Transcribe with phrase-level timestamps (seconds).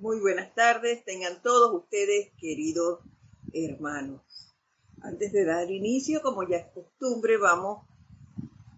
[0.00, 3.00] Muy buenas tardes, tengan todos ustedes, queridos
[3.52, 4.22] hermanos.
[5.02, 7.86] Antes de dar inicio, como ya es costumbre, vamos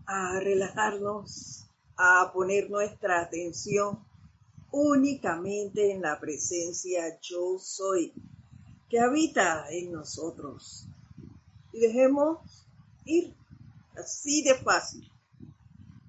[0.04, 4.04] a relajarnos, a poner nuestra atención
[4.72, 8.12] únicamente en la presencia yo soy
[8.90, 10.88] que habita en nosotros.
[11.72, 12.66] Y dejemos
[13.04, 13.32] ir
[13.96, 15.08] así de fácil.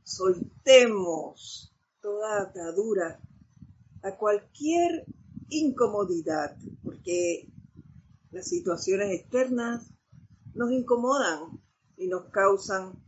[0.03, 1.71] Soltemos
[2.01, 3.19] toda atadura
[4.03, 5.05] a cualquier
[5.49, 7.47] incomodidad, porque
[8.31, 9.89] las situaciones externas
[10.53, 11.61] nos incomodan
[11.97, 13.01] y nos causan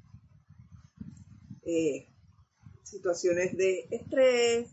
[1.63, 2.07] eh,
[2.83, 4.69] situaciones de estrés,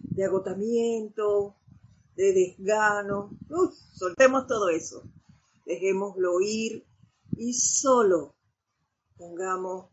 [0.00, 1.56] de agotamiento,
[2.16, 3.30] de desgano.
[3.92, 5.02] soltemos todo eso,
[5.66, 6.86] dejémoslo ir
[7.36, 8.34] y solo
[9.18, 9.90] pongamos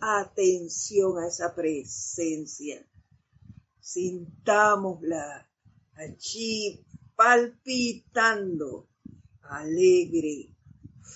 [0.00, 2.86] atención a esa presencia
[3.86, 5.48] sintámosla
[5.94, 8.88] allí palpitando,
[9.42, 10.50] alegre,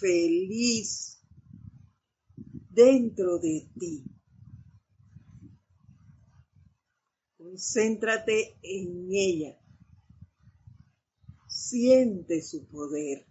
[0.01, 1.21] feliz,
[2.71, 4.05] dentro de ti.
[7.37, 9.59] Concéntrate en ella.
[11.49, 13.27] Siente su poder,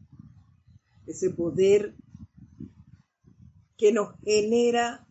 [1.08, 1.96] ese poder
[3.78, 5.08] que nos genera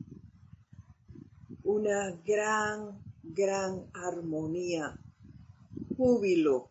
[1.63, 4.99] una gran gran armonía,
[5.97, 6.71] júbilo,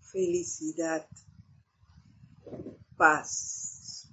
[0.00, 1.06] felicidad,
[2.96, 4.10] paz.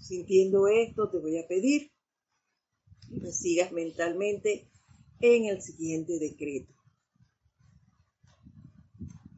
[0.00, 1.90] Sintiendo esto, te voy a pedir
[3.08, 4.70] que me sigas mentalmente
[5.20, 6.72] en el siguiente decreto.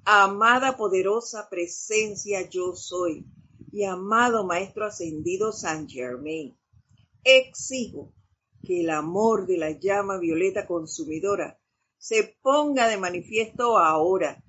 [0.05, 3.27] Amada poderosa presencia yo soy
[3.73, 6.58] y amado Maestro Ascendido San Germain
[7.25, 8.13] exijo
[8.63, 11.59] que el amor de la llama violeta consumidora
[11.99, 14.43] se ponga de manifiesto ahora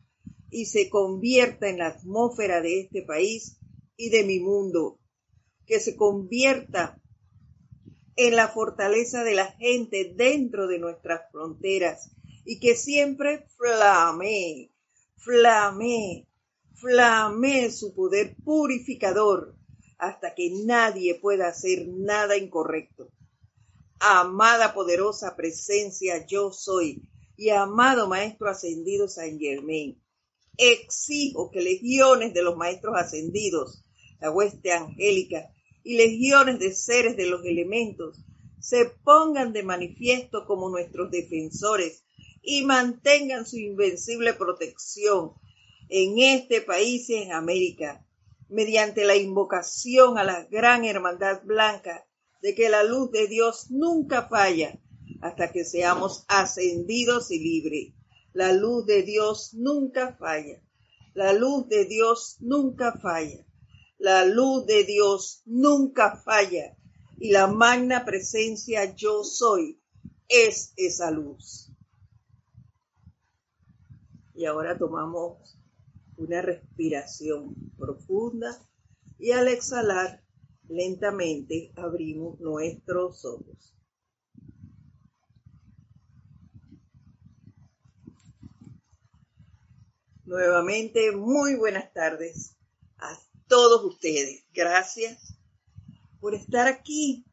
[0.51, 3.57] y se convierta en la atmósfera de este país
[3.97, 4.99] y de mi mundo,
[5.65, 6.99] que se convierta
[8.15, 12.11] en la fortaleza de la gente dentro de nuestras fronteras
[12.45, 14.71] y que siempre flame,
[15.17, 16.27] flame,
[16.73, 19.58] flame su poder purificador
[19.99, 23.11] hasta que nadie pueda hacer nada incorrecto.
[23.99, 27.03] Amada poderosa presencia yo soy.
[27.35, 30.01] Y amado Maestro Ascendido San Germain,
[30.57, 33.85] exijo que legiones de los Maestros Ascendidos,
[34.19, 35.49] la hueste angélica
[35.83, 38.25] y legiones de seres de los elementos
[38.59, 42.03] se pongan de manifiesto como nuestros defensores
[42.41, 45.31] y mantengan su invencible protección
[45.87, 48.05] en este país y en América
[48.49, 52.05] mediante la invocación a la gran hermandad blanca
[52.41, 54.79] de que la luz de Dios nunca falla
[55.21, 57.93] hasta que seamos ascendidos y libres.
[58.33, 60.61] La luz de Dios nunca falla.
[61.13, 63.45] La luz de Dios nunca falla.
[63.97, 66.77] La luz de Dios nunca falla.
[67.17, 69.81] Y la magna presencia yo soy
[70.29, 71.71] es esa luz.
[74.33, 75.58] Y ahora tomamos
[76.19, 78.59] una respiración profunda
[79.17, 80.21] y al exhalar
[80.67, 83.75] lentamente abrimos nuestros ojos.
[90.25, 92.55] Nuevamente, muy buenas tardes
[92.97, 94.45] a todos ustedes.
[94.53, 95.35] Gracias
[96.19, 97.25] por estar aquí.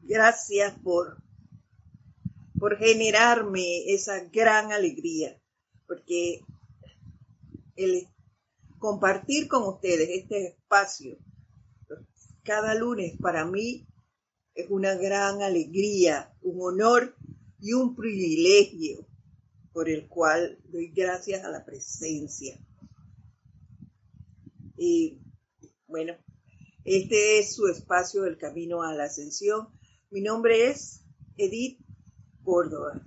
[0.00, 1.22] Gracias por,
[2.58, 5.40] por generarme esa gran alegría,
[5.86, 6.44] porque
[8.78, 11.18] compartir con ustedes este espacio
[12.42, 13.86] cada lunes para mí
[14.54, 17.16] es una gran alegría, un honor
[17.58, 19.06] y un privilegio
[19.72, 22.58] por el cual doy gracias a la presencia.
[24.76, 25.20] Y
[25.86, 26.14] bueno,
[26.84, 29.68] este es su espacio del camino a la ascensión.
[30.10, 31.04] Mi nombre es
[31.36, 31.78] Edith
[32.42, 33.00] Córdoba.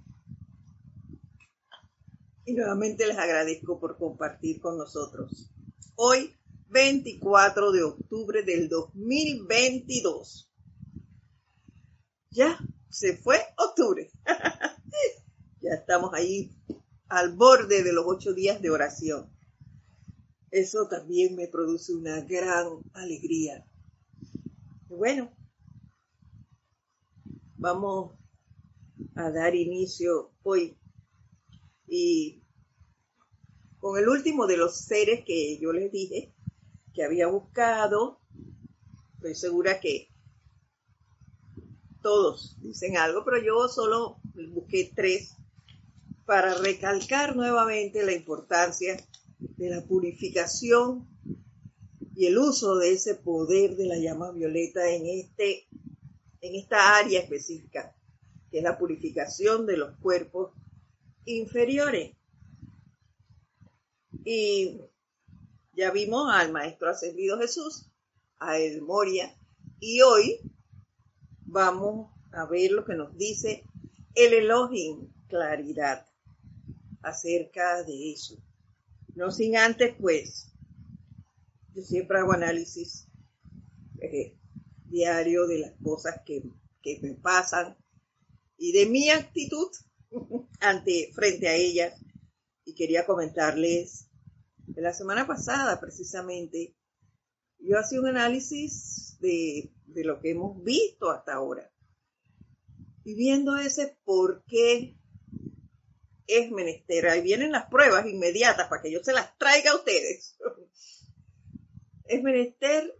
[2.45, 5.49] Y nuevamente les agradezco por compartir con nosotros.
[5.95, 6.35] Hoy,
[6.69, 10.51] 24 de octubre del 2022.
[12.31, 12.59] Ya
[12.89, 14.11] se fue octubre.
[15.61, 16.51] ya estamos ahí
[17.07, 19.31] al borde de los ocho días de oración.
[20.51, 23.65] Eso también me produce una gran alegría.
[24.89, 25.31] bueno,
[27.55, 28.11] vamos
[29.15, 30.77] a dar inicio hoy
[31.95, 32.41] y
[33.77, 36.33] con el último de los seres que yo les dije
[36.91, 38.19] que había buscado,
[39.13, 40.09] estoy segura que
[42.01, 44.17] todos dicen algo, pero yo solo
[44.53, 45.35] busqué tres
[46.25, 48.97] para recalcar nuevamente la importancia
[49.37, 51.07] de la purificación
[52.15, 55.67] y el uso de ese poder de la llama violeta en, este,
[56.41, 57.95] en esta área específica,
[58.49, 60.53] que es la purificación de los cuerpos
[61.25, 62.15] inferiores.
[64.25, 64.79] Y
[65.73, 67.91] ya vimos al Maestro Ascendido Jesús,
[68.39, 69.35] a El Moria,
[69.79, 70.39] y hoy
[71.45, 73.63] vamos a ver lo que nos dice
[74.15, 76.05] el Elohim, claridad,
[77.01, 78.37] acerca de eso.
[79.15, 80.51] No sin antes, pues,
[81.73, 83.07] yo siempre hago análisis
[83.99, 84.37] eh,
[84.85, 86.43] diario de las cosas que,
[86.81, 87.75] que me pasan
[88.57, 89.69] y de mi actitud
[90.63, 91.93] ante, frente a ellas.
[92.65, 94.09] Y quería comentarles,
[94.67, 96.75] de la semana pasada precisamente,
[97.59, 101.69] yo hacía un análisis de, de lo que hemos visto hasta ahora.
[103.03, 104.97] Y viendo ese por qué
[106.27, 110.37] es menester, ahí vienen las pruebas inmediatas para que yo se las traiga a ustedes.
[112.05, 112.95] es menester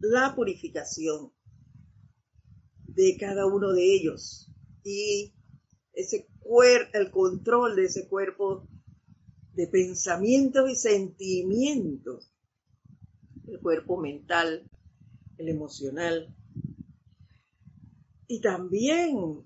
[0.00, 1.32] la purificación
[2.86, 4.50] de cada uno de ellos
[4.84, 5.34] y
[5.92, 6.28] ese
[6.92, 8.66] el control de ese cuerpo
[9.54, 12.32] de pensamientos y sentimientos,
[13.46, 14.68] el cuerpo mental,
[15.38, 16.34] el emocional,
[18.26, 19.44] y también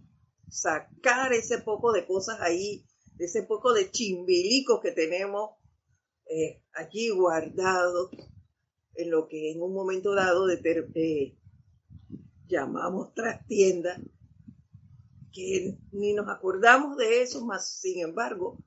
[0.49, 2.85] sacar ese poco de cosas ahí,
[3.19, 5.51] ese poco de chimbilicos que tenemos
[6.27, 8.11] eh, allí guardados
[8.95, 10.61] en lo que en un momento dado de
[10.95, 11.37] eh,
[12.47, 14.01] llamamos trastienda
[15.39, 18.59] que ni nos acordamos de eso, más sin embargo,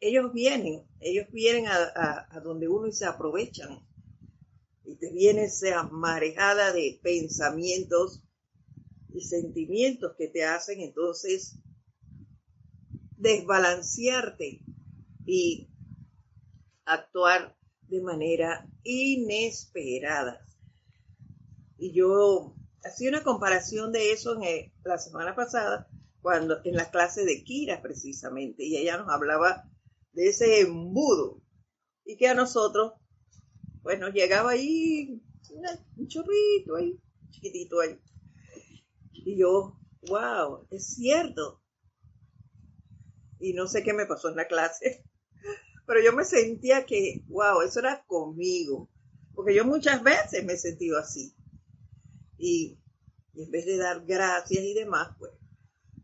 [0.00, 3.86] ellos vienen, ellos vienen a, donde uno y se aprovechan.
[4.84, 8.22] Y te viene esa marejada de pensamientos
[9.12, 11.58] y sentimientos que te hacen entonces
[13.18, 14.62] desbalancearte
[15.26, 15.68] y
[16.86, 20.40] actuar de manera inesperada.
[21.76, 25.88] Y yo hacía una comparación de eso en la semana pasada,
[26.20, 29.68] cuando en la clase de Kira precisamente, y ella nos hablaba
[30.12, 31.42] de ese embudo,
[32.04, 32.92] y que a nosotros,
[33.82, 35.20] pues nos llegaba ahí
[35.96, 36.98] un chorrito ahí,
[37.30, 38.00] chiquitito ahí.
[39.12, 39.78] Y yo,
[40.08, 41.62] wow, es cierto.
[43.38, 45.04] Y no sé qué me pasó en la clase,
[45.86, 48.88] pero yo me sentía que, wow, eso era conmigo,
[49.34, 51.34] porque yo muchas veces me he sentido así
[52.42, 52.76] y,
[53.36, 55.30] en vez de dar gracias y demás, pues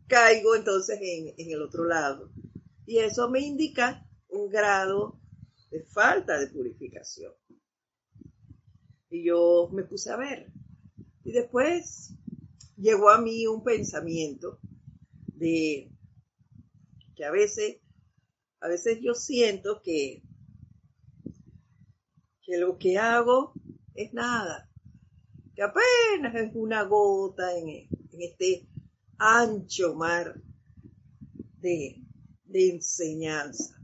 [0.07, 2.31] caigo entonces en, en el otro lado.
[2.85, 5.19] Y eso me indica un grado
[5.69, 7.33] de falta de purificación.
[9.09, 10.49] Y yo me puse a ver.
[11.25, 12.13] Y después
[12.77, 14.59] llegó a mí un pensamiento
[15.33, 15.91] de
[17.17, 17.81] que a veces,
[18.61, 20.23] a veces yo siento que,
[22.41, 23.53] que lo que hago
[23.93, 24.68] es nada
[25.61, 27.87] apenas es una gota en,
[28.19, 28.67] este
[29.17, 30.41] ancho mar
[31.59, 32.01] de,
[32.51, 33.75] enseñanza.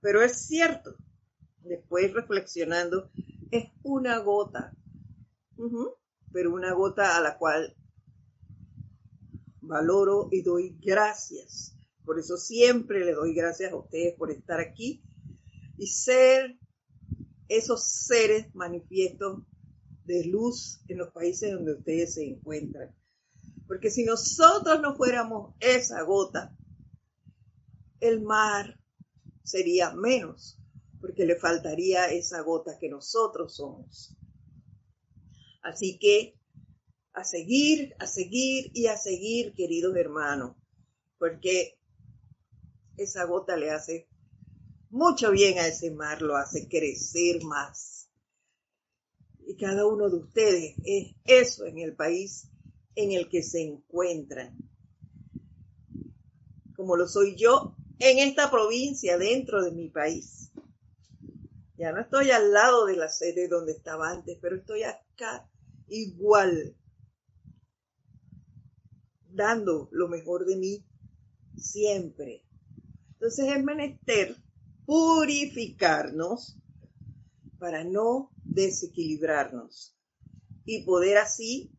[0.00, 0.96] Pero es cierto,
[1.60, 3.10] después reflexionando,
[3.50, 4.72] es una gota,
[6.32, 7.74] pero una gota a la cual
[9.60, 11.76] valoro y doy gracias.
[12.04, 15.02] Por eso siempre le doy gracias a ustedes por estar aquí
[15.78, 16.58] y ser
[17.48, 19.42] esos seres manifiestos
[20.04, 22.94] de luz en los países donde ustedes se encuentran.
[23.66, 26.56] Porque si nosotros no fuéramos esa gota,
[28.00, 28.78] el mar
[29.42, 30.58] sería menos,
[31.00, 34.14] porque le faltaría esa gota que nosotros somos.
[35.62, 36.38] Así que
[37.14, 40.56] a seguir, a seguir y a seguir, queridos hermanos,
[41.18, 41.78] porque
[42.98, 44.08] esa gota le hace
[44.90, 47.93] mucho bien a ese mar, lo hace crecer más
[49.56, 52.48] cada uno de ustedes es eso en el país
[52.94, 54.56] en el que se encuentran.
[56.76, 60.50] Como lo soy yo en esta provincia, dentro de mi país.
[61.76, 65.48] Ya no estoy al lado de la sede donde estaba antes, pero estoy acá
[65.88, 66.76] igual,
[69.30, 70.84] dando lo mejor de mí
[71.56, 72.44] siempre.
[73.12, 74.36] Entonces es menester
[74.86, 76.56] purificarnos
[77.58, 79.96] para no desequilibrarnos
[80.64, 81.70] y poder así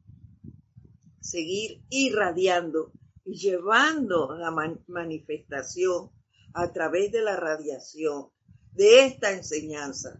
[1.19, 2.91] seguir irradiando
[3.24, 4.51] y llevando la
[4.88, 6.12] manifestación
[6.53, 8.29] a través de la radiación
[8.72, 10.19] de esta enseñanza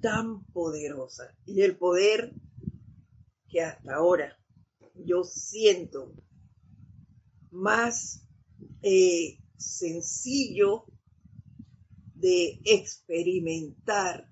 [0.00, 2.32] tan poderosa y el poder
[3.48, 4.38] que hasta ahora
[4.94, 6.12] yo siento
[7.50, 8.24] más
[8.82, 10.84] eh, sencillo
[12.14, 14.28] de experimentar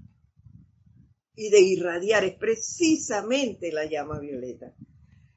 [1.37, 4.75] y de irradiar es precisamente la llama violeta.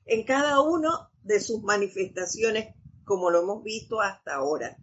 [0.05, 4.77] En cada uno de sus manifestaciones, como lo hemos visto hasta ahora,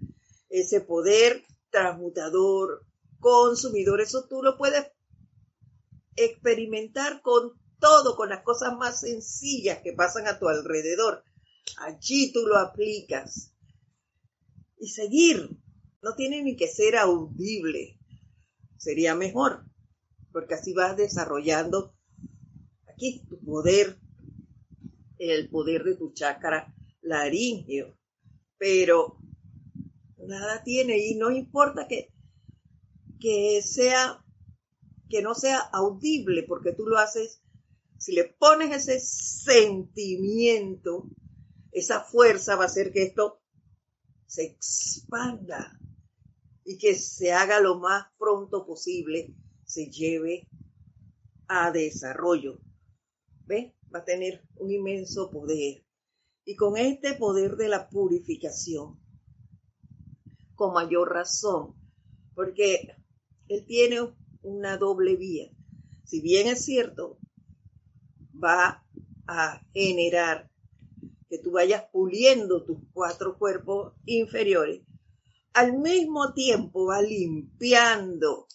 [0.50, 2.84] ese poder transmutador,
[3.18, 4.86] consumidor, eso tú lo puedes
[6.14, 11.24] experimentar con todo, con las cosas más sencillas que pasan a tu alrededor.
[11.78, 13.52] Allí tú lo aplicas.
[14.78, 15.50] Y seguir.
[16.02, 17.98] No tiene ni que ser audible.
[18.76, 19.64] Sería mejor,
[20.36, 21.94] porque así vas desarrollando
[22.92, 23.98] aquí tu poder,
[25.16, 27.96] el poder de tu chakra laringeo.
[28.58, 29.18] Pero
[30.18, 32.12] nada tiene y no importa que,
[33.18, 34.22] que sea
[35.08, 37.40] que no sea audible porque tú lo haces
[37.96, 41.08] si le pones ese sentimiento
[41.72, 43.40] esa fuerza va a hacer que esto
[44.26, 45.80] se expanda
[46.62, 49.34] y que se haga lo más pronto posible,
[49.76, 50.48] se lleve
[51.48, 52.58] a desarrollo.
[53.44, 53.74] ¿Ves?
[53.94, 55.84] Va a tener un inmenso poder.
[56.46, 58.98] Y con este poder de la purificación,
[60.54, 61.74] con mayor razón,
[62.34, 62.88] porque
[63.48, 63.98] él tiene
[64.40, 65.50] una doble vía.
[66.04, 67.18] Si bien es cierto,
[68.32, 68.82] va
[69.26, 70.50] a generar
[71.28, 74.80] que tú vayas puliendo tus cuatro cuerpos inferiores,
[75.52, 78.46] al mismo tiempo va limpiando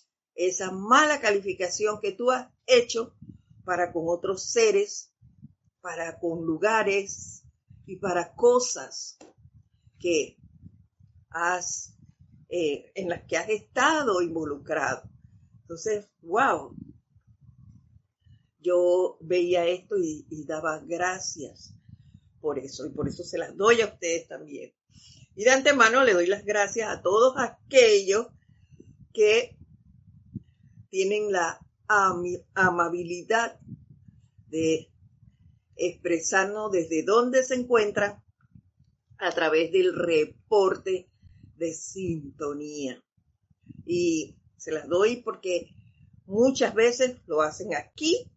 [0.47, 3.15] esa mala calificación que tú has hecho
[3.63, 5.13] para con otros seres,
[5.81, 7.43] para con lugares
[7.85, 9.17] y para cosas
[9.99, 10.37] que
[11.29, 11.95] has,
[12.49, 15.03] eh, en las que has estado involucrado.
[15.61, 16.75] Entonces, wow,
[18.59, 21.73] yo veía esto y, y daba gracias
[22.39, 24.73] por eso y por eso se las doy a ustedes también.
[25.35, 28.27] Y de antemano le doy las gracias a todos aquellos
[29.13, 29.57] que
[30.91, 31.59] tienen la
[32.53, 33.59] amabilidad
[34.49, 34.91] de
[35.75, 38.21] expresarnos desde dónde se encuentran
[39.17, 41.09] a través del reporte
[41.55, 43.03] de sintonía.
[43.85, 45.73] Y se las doy porque
[46.25, 48.29] muchas veces lo hacen aquí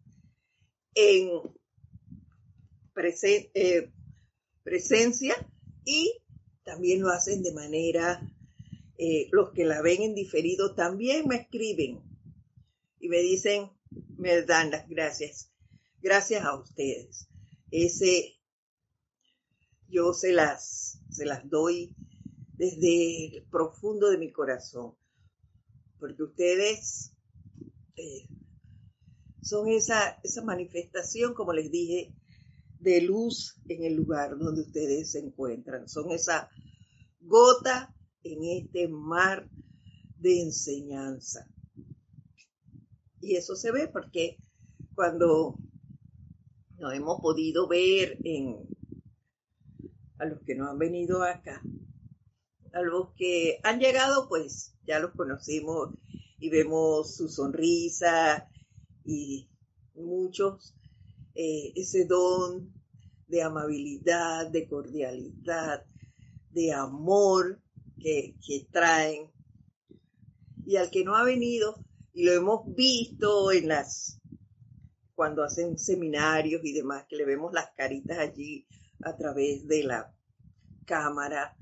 [0.95, 1.41] en
[3.53, 3.91] eh,
[4.63, 5.35] presencia
[5.83, 6.17] y
[6.63, 8.21] también lo hacen de manera,
[8.97, 12.04] eh, los que la ven en diferido también me escriben
[12.99, 13.69] y me dicen,
[14.17, 15.51] me dan las gracias.
[16.01, 17.27] Gracias a ustedes.
[17.71, 18.35] Ese,
[19.87, 21.95] yo se las, se las doy
[22.57, 24.95] desde el profundo de mi corazón,
[25.99, 27.11] porque ustedes
[27.95, 28.27] eh,
[29.41, 32.13] son esa, esa manifestación, como les dije,
[32.79, 35.87] de luz en el lugar donde ustedes se encuentran.
[35.89, 36.49] Son esa
[37.19, 39.49] gota en este mar
[40.17, 41.47] de enseñanza.
[43.25, 44.37] Y eso se ve porque
[44.93, 45.57] cuando
[46.77, 48.69] nos hemos podido ver en
[50.19, 51.59] a los que no han venido acá,
[52.71, 55.89] a los que han llegado, pues ya los conocimos
[56.37, 58.47] y vemos su sonrisa
[59.03, 59.49] y
[59.95, 60.75] muchos
[61.33, 62.71] eh, ese don
[63.27, 65.83] de amabilidad, de cordialidad,
[66.51, 67.59] de amor
[67.97, 68.35] que
[68.71, 69.31] traen.
[70.67, 71.75] Y al que no ha venido,
[72.15, 74.21] y lo hemos visto en las,
[75.15, 78.65] cuando hacen seminarios y demás, que le vemos las caritas allí
[79.03, 80.15] a través de la
[80.85, 81.57] cámara,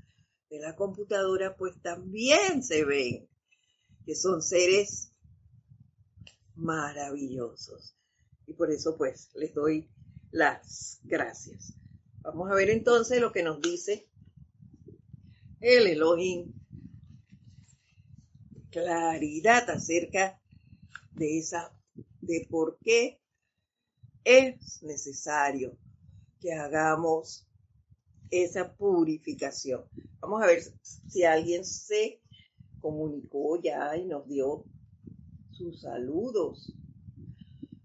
[0.48, 3.28] de la computadora, pues también se ven
[4.06, 5.12] que son seres
[6.54, 7.96] maravillosos.
[8.46, 9.90] Y por eso pues les doy
[10.30, 11.74] las gracias.
[12.22, 14.08] Vamos a ver entonces lo que nos dice
[15.60, 16.52] el Elohim.
[18.70, 20.40] Claridad acerca
[21.14, 21.72] de esa,
[22.20, 23.20] de por qué
[24.24, 25.76] es necesario
[26.40, 27.46] que hagamos
[28.30, 29.84] esa purificación.
[30.20, 30.62] Vamos a ver
[31.08, 32.20] si alguien se
[32.80, 34.64] comunicó ya y nos dio
[35.50, 36.72] sus saludos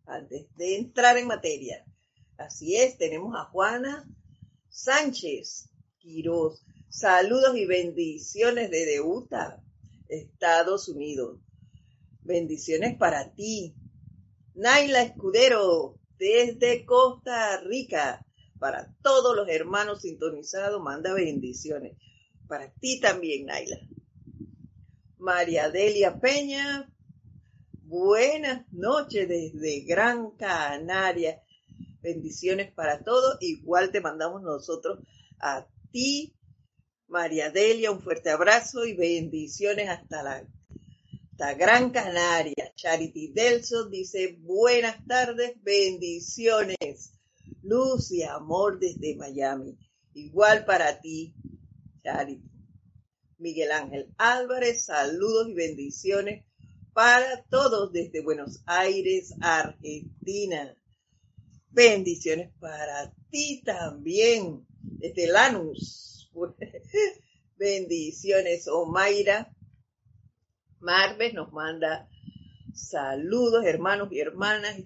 [0.06, 1.86] antes de entrar en materia.
[2.38, 4.10] Así es, tenemos a Juana
[4.70, 5.70] Sánchez
[6.00, 6.66] Quiroz.
[6.90, 9.62] Saludos y bendiciones de Utah,
[10.08, 11.40] Estados Unidos.
[12.30, 13.74] Bendiciones para ti.
[14.54, 18.24] Naila Escudero, desde Costa Rica.
[18.60, 21.98] Para todos los hermanos sintonizados, manda bendiciones.
[22.48, 23.78] Para ti también, Naila.
[25.18, 26.88] María Delia Peña,
[27.82, 31.42] Buenas noches desde Gran Canaria.
[32.00, 33.38] Bendiciones para todos.
[33.42, 35.00] Igual te mandamos nosotros
[35.40, 36.36] a ti,
[37.08, 40.48] María Delia, un fuerte abrazo y bendiciones hasta la
[41.40, 42.74] Gran Canaria.
[42.76, 47.14] Charity Delson dice buenas tardes, bendiciones.
[47.64, 49.78] Luz y amor desde Miami.
[50.14, 51.34] Igual para ti,
[52.04, 52.44] Charity.
[53.38, 56.44] Miguel Ángel Álvarez, saludos y bendiciones
[56.94, 60.76] para todos desde Buenos Aires, Argentina.
[61.72, 66.30] Bendiciones para ti también, desde Lanús.
[67.58, 69.50] Bendiciones, Omaira.
[70.82, 72.10] Marves nos manda
[72.74, 74.78] saludos, hermanos y hermanas.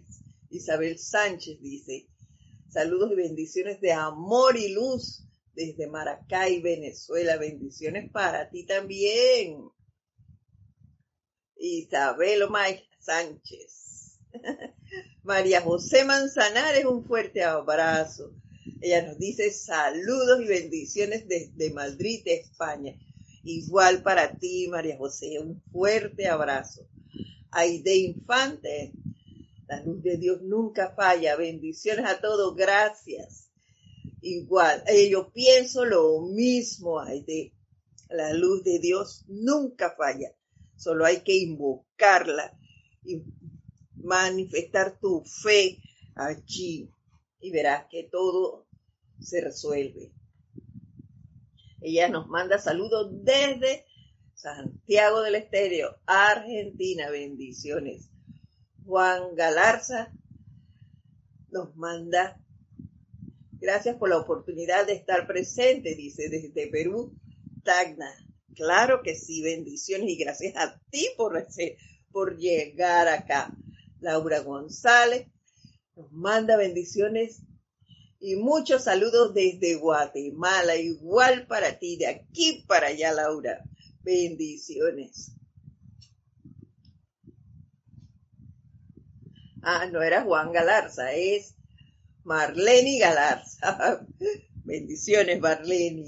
[0.49, 2.07] Isabel Sánchez dice,
[2.69, 5.23] saludos y bendiciones de amor y luz
[5.53, 7.37] desde Maracay, Venezuela.
[7.37, 9.69] Bendiciones para ti también.
[11.55, 14.19] Isabel Omay Sánchez.
[15.23, 18.33] María José Manzanares, un fuerte abrazo.
[18.81, 22.93] Ella nos dice saludos y bendiciones desde Madrid, España.
[23.43, 26.87] Igual para ti, María José, un fuerte abrazo.
[27.51, 28.93] Aide Infante,
[29.67, 31.35] la luz de Dios nunca falla.
[31.35, 33.51] Bendiciones a todos, gracias.
[34.21, 37.53] Igual, eh, yo pienso lo mismo, Aide.
[38.09, 40.33] La luz de Dios nunca falla.
[40.77, 42.57] Solo hay que invocarla
[43.03, 43.23] y
[43.95, 45.79] manifestar tu fe
[46.15, 46.89] allí
[47.41, 48.67] y verás que todo
[49.19, 50.11] se resuelve.
[51.83, 53.85] Ella nos manda saludos desde
[54.33, 57.09] Santiago del Estéreo, Argentina.
[57.09, 58.09] Bendiciones.
[58.85, 60.13] Juan Galarza
[61.49, 62.39] nos manda
[63.59, 67.17] gracias por la oportunidad de estar presente, dice desde Perú,
[67.63, 68.13] Tacna.
[68.55, 71.45] Claro que sí, bendiciones y gracias a ti por,
[72.13, 73.53] por llegar acá.
[73.99, 75.27] Laura González
[75.97, 77.41] nos manda bendiciones
[78.25, 83.65] y muchos saludos desde Guatemala, igual para ti, de aquí para allá, Laura.
[84.01, 85.33] Bendiciones.
[89.61, 91.53] Ah, no era Juan Galarza, es
[92.23, 94.07] Marlene Galarza.
[94.63, 96.05] Bendiciones, Marlene.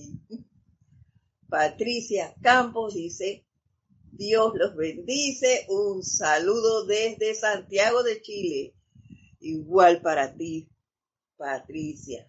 [1.49, 3.45] Patricia Campos dice,
[4.13, 5.65] Dios los bendice.
[5.67, 8.73] Un saludo desde Santiago de Chile.
[9.41, 10.69] Igual para ti,
[11.37, 12.27] Patricia.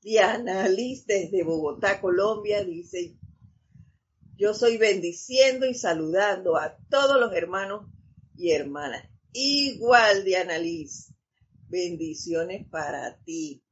[0.00, 3.18] Diana Liz desde Bogotá, Colombia, dice,
[4.36, 7.90] yo soy bendiciendo y saludando a todos los hermanos
[8.36, 9.08] y hermanas.
[9.32, 11.12] Igual, Diana Liz,
[11.68, 13.62] bendiciones para ti.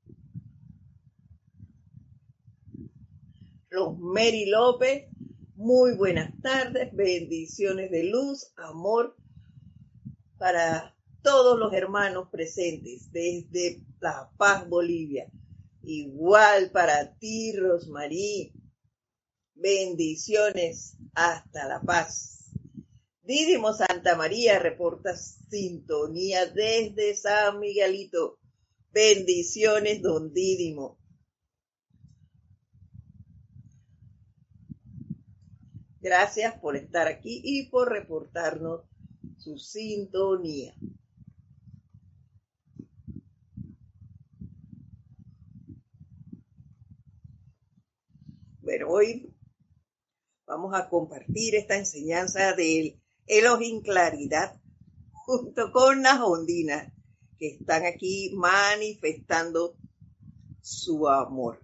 [3.70, 5.08] Rosemary López,
[5.54, 9.16] muy buenas tardes, bendiciones de luz, amor
[10.38, 15.30] para todos los hermanos presentes desde La Paz, Bolivia.
[15.82, 18.52] Igual para ti, Rosmarí.
[19.54, 22.50] Bendiciones hasta La Paz.
[23.22, 28.38] Dídimo Santa María reporta sintonía desde San Miguelito.
[28.92, 30.98] Bendiciones, don Dídimo.
[36.00, 38.82] Gracias por estar aquí y por reportarnos
[39.44, 40.74] su sintonía.
[48.62, 49.36] Bueno, hoy
[50.46, 54.58] vamos a compartir esta enseñanza del Elohim Claridad
[55.12, 56.90] junto con las ondinas
[57.38, 59.76] que están aquí manifestando
[60.62, 61.62] su amor.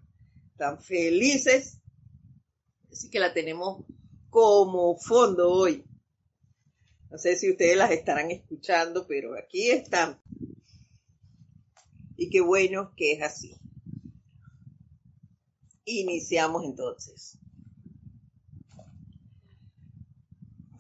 [0.50, 1.80] Están felices,
[2.92, 3.86] así que la tenemos
[4.28, 5.89] como fondo hoy.
[7.10, 10.20] No sé si ustedes las estarán escuchando, pero aquí están.
[12.16, 13.56] Y qué bueno que es así.
[15.84, 17.38] Iniciamos entonces.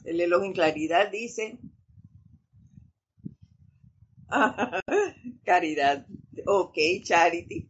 [0.04, 1.58] El elogio en claridad dice,
[5.44, 6.06] caridad,
[6.46, 7.68] ok, charity.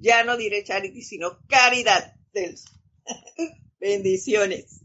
[0.00, 2.16] Ya no diré charity, sino caridad.
[3.80, 4.82] Bendiciones.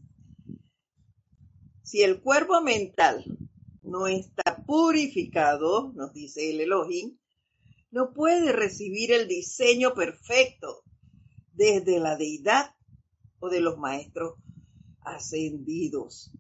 [1.94, 3.24] Si el cuerpo mental
[3.84, 7.20] no está purificado, nos dice el Elohim,
[7.92, 10.82] no puede recibir el diseño perfecto
[11.52, 12.74] desde la deidad
[13.40, 14.40] o de los maestros
[15.02, 16.32] ascendidos,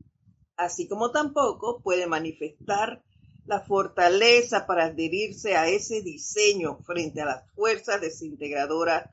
[0.57, 3.03] así como tampoco puede manifestar
[3.45, 9.07] la fortaleza para adherirse a ese diseño frente a las fuerzas desintegradoras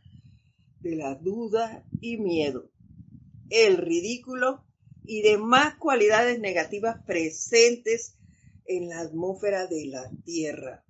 [0.81, 2.71] de la duda y miedo,
[3.51, 4.65] el ridículo
[5.11, 8.17] y demás cualidades negativas presentes
[8.65, 10.85] en la atmósfera de la Tierra.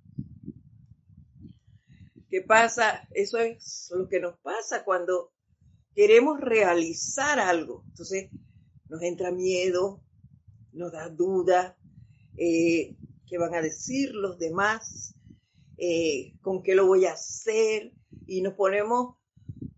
[2.29, 3.07] ¿Qué pasa?
[3.15, 5.33] Eso es lo que nos pasa cuando
[5.95, 7.83] queremos realizar algo.
[7.87, 8.29] Entonces
[8.89, 10.03] nos entra miedo,
[10.71, 11.75] nos da duda,
[12.37, 15.15] eh, qué van a decir los demás,
[15.79, 17.91] eh, con qué lo voy a hacer,
[18.27, 19.15] y nos ponemos,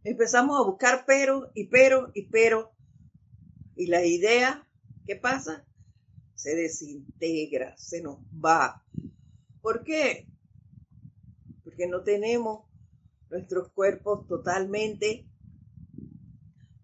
[0.03, 2.72] empezamos a buscar pero y pero y pero,
[3.75, 4.67] y la idea,
[5.05, 5.65] ¿qué pasa?
[6.35, 8.83] Se desintegra, se nos va.
[9.61, 10.27] ¿Por qué?
[11.63, 12.65] Porque no tenemos
[13.29, 15.25] nuestros cuerpos totalmente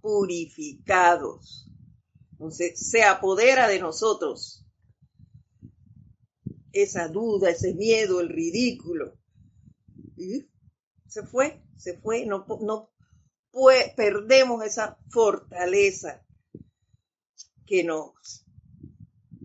[0.01, 1.69] purificados.
[2.31, 4.65] Entonces se apodera de nosotros
[6.71, 9.17] esa duda, ese miedo, el ridículo.
[10.15, 10.47] Y
[11.07, 12.91] se fue, se fue, no, no
[13.95, 16.23] perdemos esa fortaleza
[17.69, 18.43] que nos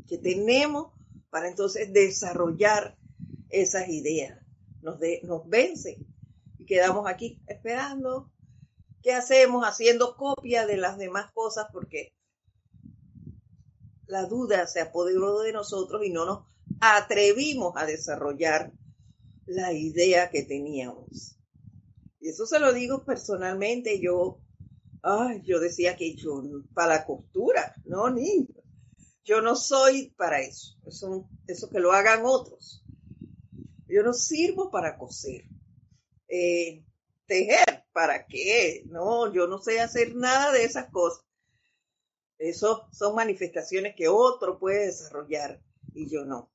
[0.06, 0.92] que tenemos
[1.30, 2.96] para entonces desarrollar
[3.50, 4.38] esas ideas.
[4.80, 5.98] Nos, nos vence
[6.58, 8.30] y quedamos aquí esperando.
[9.02, 9.64] ¿Qué hacemos?
[9.64, 12.14] Haciendo copia de las demás cosas porque
[14.06, 16.46] la duda se apoderó de nosotros y no nos
[16.80, 18.72] atrevimos a desarrollar
[19.46, 21.36] la idea que teníamos.
[22.20, 24.40] Y eso se lo digo personalmente, yo,
[25.04, 28.48] ay, yo decía que yo, para la costura, no, niño,
[29.22, 32.82] yo no soy para eso, eso, eso que lo hagan otros.
[33.86, 35.44] Yo no sirvo para coser.
[36.26, 36.84] Eh,
[37.26, 38.82] tejer, ¿para qué?
[38.86, 41.24] No, yo no sé hacer nada de esas cosas.
[42.38, 45.60] Eso son manifestaciones que otro puede desarrollar
[45.94, 46.50] y yo no.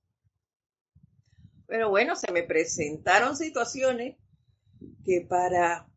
[1.66, 4.18] Pero bueno, se me presentaron situaciones
[5.06, 5.88] que para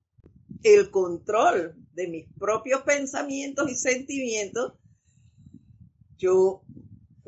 [0.63, 4.75] el control de mis propios pensamientos y sentimientos,
[6.17, 6.63] yo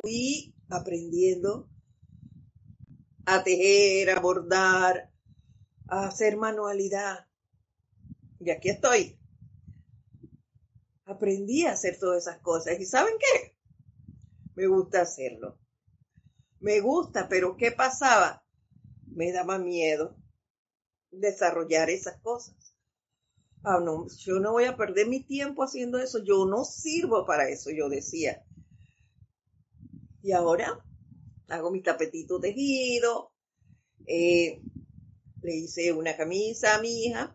[0.01, 1.69] fui aprendiendo
[3.27, 5.11] a tejer, a bordar,
[5.89, 7.27] a hacer manualidad.
[8.41, 9.19] Y aquí estoy.
[11.07, 12.79] Aprendí a hacer todas esas cosas.
[12.79, 13.57] ¿Y saben qué?
[14.55, 15.59] Me gusta hacerlo
[16.65, 18.43] me gusta, pero ¿qué pasaba?
[19.07, 20.17] Me daba miedo
[21.11, 22.64] desarrollar esas cosas.
[23.65, 27.49] Ah, no, yo no voy a perder mi tiempo haciendo eso, yo no sirvo para
[27.49, 28.45] eso, yo decía.
[30.23, 30.85] Y ahora
[31.49, 33.33] hago mi tapetito tejido,
[34.07, 34.61] eh,
[35.41, 37.35] le hice una camisa a mi hija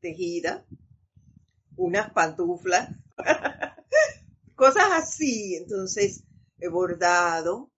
[0.00, 0.66] tejida,
[1.76, 2.90] unas pantuflas,
[4.56, 5.56] cosas así.
[5.56, 6.24] Entonces
[6.58, 7.70] he bordado,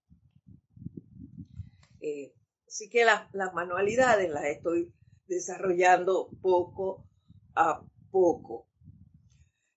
[2.01, 2.33] eh,
[2.67, 4.93] así que las, manualidades las estoy
[5.29, 7.05] desarrollando poco
[7.55, 8.69] a poco.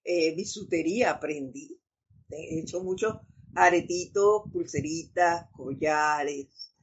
[0.04, 1.80] Eh, bisutería aprendí.
[2.30, 3.16] He hecho muchos
[3.56, 6.74] aretitos, pulseritas, collares,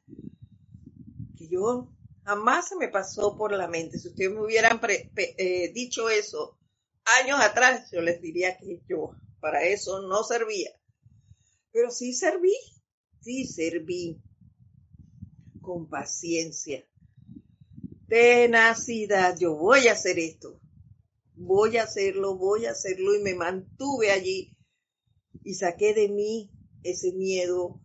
[1.37, 1.93] que yo
[2.25, 3.99] jamás se me pasó por la mente.
[3.99, 4.81] Si ustedes me hubieran
[5.17, 6.59] eh, dicho eso
[7.21, 10.71] años atrás, yo les diría que yo para eso no servía.
[11.73, 12.55] Pero sí serví,
[13.21, 14.21] sí serví
[15.61, 16.87] con paciencia,
[18.09, 19.37] tenacidad.
[19.39, 20.61] Yo voy a hacer esto,
[21.43, 24.57] voy a hacerlo, voy a hacerlo y me mantuve allí
[25.43, 26.51] y saqué de mí
[26.83, 27.81] ese miedo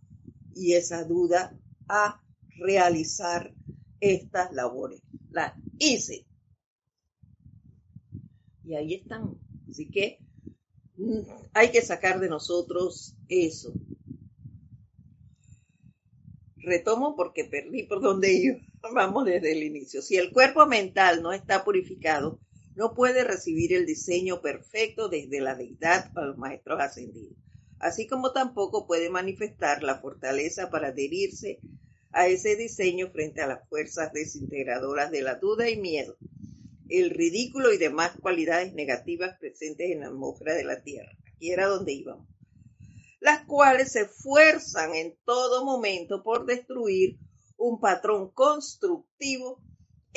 [0.53, 2.21] y esa duda a
[2.59, 3.53] realizar
[3.99, 5.01] estas labores.
[5.29, 6.25] Las hice.
[8.63, 9.39] Y ahí están.
[9.69, 10.19] Así que
[10.97, 11.19] mm,
[11.53, 13.73] hay que sacar de nosotros eso,
[16.67, 18.59] Retomo porque perdí por donde iba.
[18.93, 20.01] Vamos desde el inicio.
[20.01, 22.39] Si el cuerpo mental no está purificado,
[22.77, 27.35] no puede recibir el diseño perfecto desde la deidad a los maestros ascendidos,
[27.79, 31.59] así como tampoco puede manifestar la fortaleza para adherirse
[32.11, 36.17] a ese diseño frente a las fuerzas desintegradoras de la duda y miedo,
[36.87, 41.11] el ridículo y demás cualidades negativas presentes en la atmósfera de la Tierra.
[41.25, 42.27] Aquí era donde íbamos
[43.19, 47.17] las cuales se esfuerzan en todo momento por destruir
[47.57, 49.59] un patrón constructivo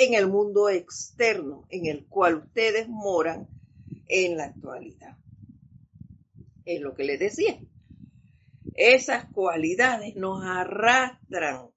[0.01, 3.49] en el mundo externo en el cual ustedes moran
[4.09, 5.19] en la actualidad.
[6.65, 7.61] Es lo que les decía.
[8.75, 11.71] Esas cualidades nos arrastran,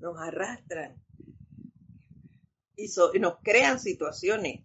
[0.00, 1.02] nos arrastran
[2.76, 2.88] y,
[3.20, 4.64] nos crean situaciones.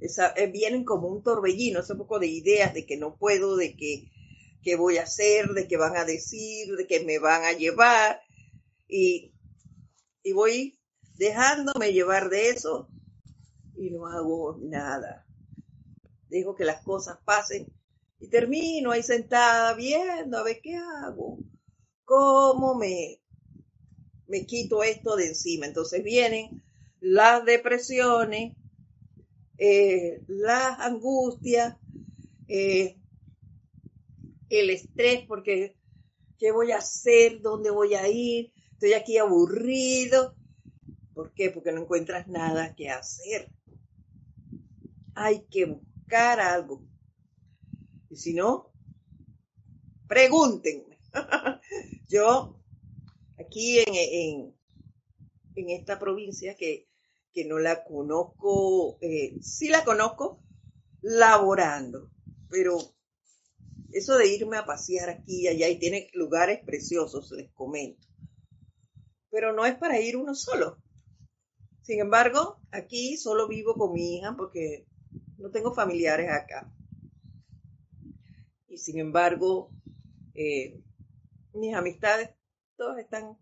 [0.00, 4.10] Eh, vienen como un torbellino, ese poco de ideas de que no puedo, de que
[4.62, 8.20] qué voy a hacer, de qué van a decir, de qué me van a llevar.
[8.88, 9.32] Y,
[10.22, 10.78] y voy
[11.18, 12.88] dejándome llevar de eso
[13.76, 15.26] y no hago nada.
[16.28, 17.66] Dejo que las cosas pasen
[18.18, 21.38] y termino ahí sentada viendo a ver qué hago.
[22.06, 23.20] ¿cómo me,
[24.26, 25.66] me quito esto de encima?
[25.66, 26.62] Entonces vienen
[27.00, 28.56] las depresiones,
[29.58, 31.76] eh, las angustias,
[32.48, 32.96] eh,
[34.48, 35.76] el estrés, porque
[36.38, 37.40] ¿qué voy a hacer?
[37.42, 38.52] ¿Dónde voy a ir?
[38.72, 40.34] Estoy aquí aburrido.
[41.16, 41.50] ¿Por qué?
[41.50, 43.50] Porque no encuentras nada que hacer.
[45.14, 46.86] Hay que buscar algo.
[48.10, 48.70] Y si no,
[50.06, 50.98] pregúntenme.
[52.06, 52.60] Yo,
[53.38, 54.54] aquí en,
[55.54, 56.86] en, esta provincia que,
[57.32, 60.42] que, no la conozco, eh, sí la conozco
[61.00, 62.10] laborando,
[62.50, 62.76] pero
[63.90, 68.06] eso de irme a pasear aquí y allá y tiene lugares preciosos, les comento.
[69.30, 70.76] Pero no es para ir uno solo.
[71.86, 74.88] Sin embargo, aquí solo vivo con mi hija porque
[75.38, 76.68] no tengo familiares acá.
[78.66, 79.70] Y sin embargo,
[80.34, 80.82] eh,
[81.52, 82.30] mis amistades,
[82.76, 83.38] todos están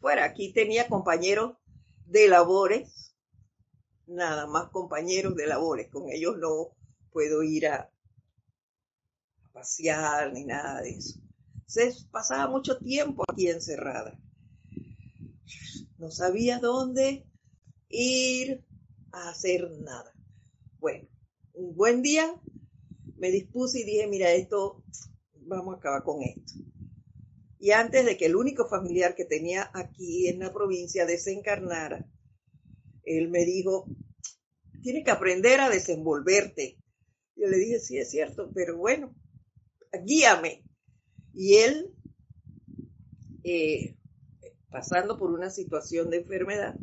[0.00, 0.26] fuera.
[0.26, 1.56] Aquí tenía compañeros
[2.04, 3.16] de labores,
[4.06, 5.88] nada más compañeros de labores.
[5.88, 6.76] Con ellos no
[7.10, 7.90] puedo ir a,
[9.54, 11.20] pasear ni nada de eso.
[11.64, 14.20] Se pasaba mucho tiempo aquí encerrada.
[15.96, 17.24] No sabía dónde
[17.92, 18.64] ir
[19.12, 20.12] a hacer nada.
[20.78, 21.08] Bueno,
[21.54, 22.34] un buen día
[23.18, 24.82] me dispuse y dije, mira, esto,
[25.42, 26.54] vamos a acabar con esto.
[27.60, 32.04] Y antes de que el único familiar que tenía aquí en la provincia desencarnara,
[33.04, 33.86] él me dijo,
[34.82, 36.78] tienes que aprender a desenvolverte.
[37.36, 39.14] Yo le dije, sí, es cierto, pero bueno,
[40.04, 40.64] guíame.
[41.32, 41.94] Y él,
[43.44, 43.96] eh,
[44.70, 46.74] pasando por una situación de enfermedad,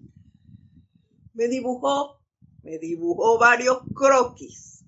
[1.39, 2.19] me dibujó,
[2.63, 4.83] me dibujó varios croquis.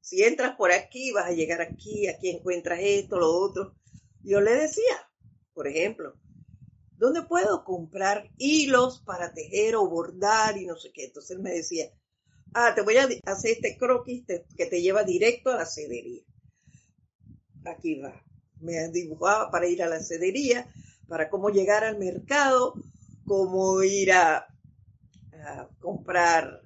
[0.00, 3.74] Si entras por aquí, vas a llegar aquí, aquí encuentras esto, lo otro.
[4.22, 5.10] Yo le decía,
[5.52, 6.14] por ejemplo,
[6.92, 11.06] ¿dónde puedo comprar hilos para tejer o bordar y no sé qué?
[11.06, 11.90] Entonces él me decía,
[12.54, 14.24] ah, te voy a hacer este croquis
[14.56, 16.22] que te lleva directo a la cedería.
[17.64, 18.24] Aquí va.
[18.60, 20.72] Me dibujaba para ir a la cedería,
[21.08, 22.74] para cómo llegar al mercado,
[23.26, 24.53] cómo ir a,
[25.78, 26.62] comprar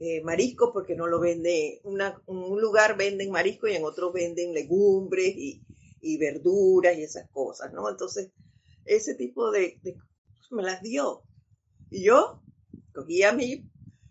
[0.00, 5.34] eh, marisco, porque no lo vende, un lugar venden marisco y en otro venden legumbres
[5.36, 5.60] y,
[6.18, 7.88] verduras y esas cosas, ¿no?
[7.88, 8.30] Entonces,
[8.84, 9.80] ese tipo de,
[10.50, 11.22] me las dio.
[11.90, 12.42] Y yo
[12.92, 13.66] cogía mi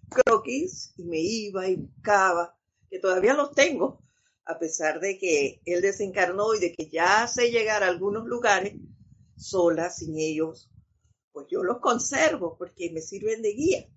[0.10, 2.58] croquis y me iba y buscaba,
[2.90, 4.02] que todavía los tengo,
[4.46, 8.74] a pesar de que él desencarnó y de que ya sé llegar a algunos lugares
[9.36, 10.70] sola, sin ellos,
[11.34, 13.90] pues yo los conservo porque me sirven de guía.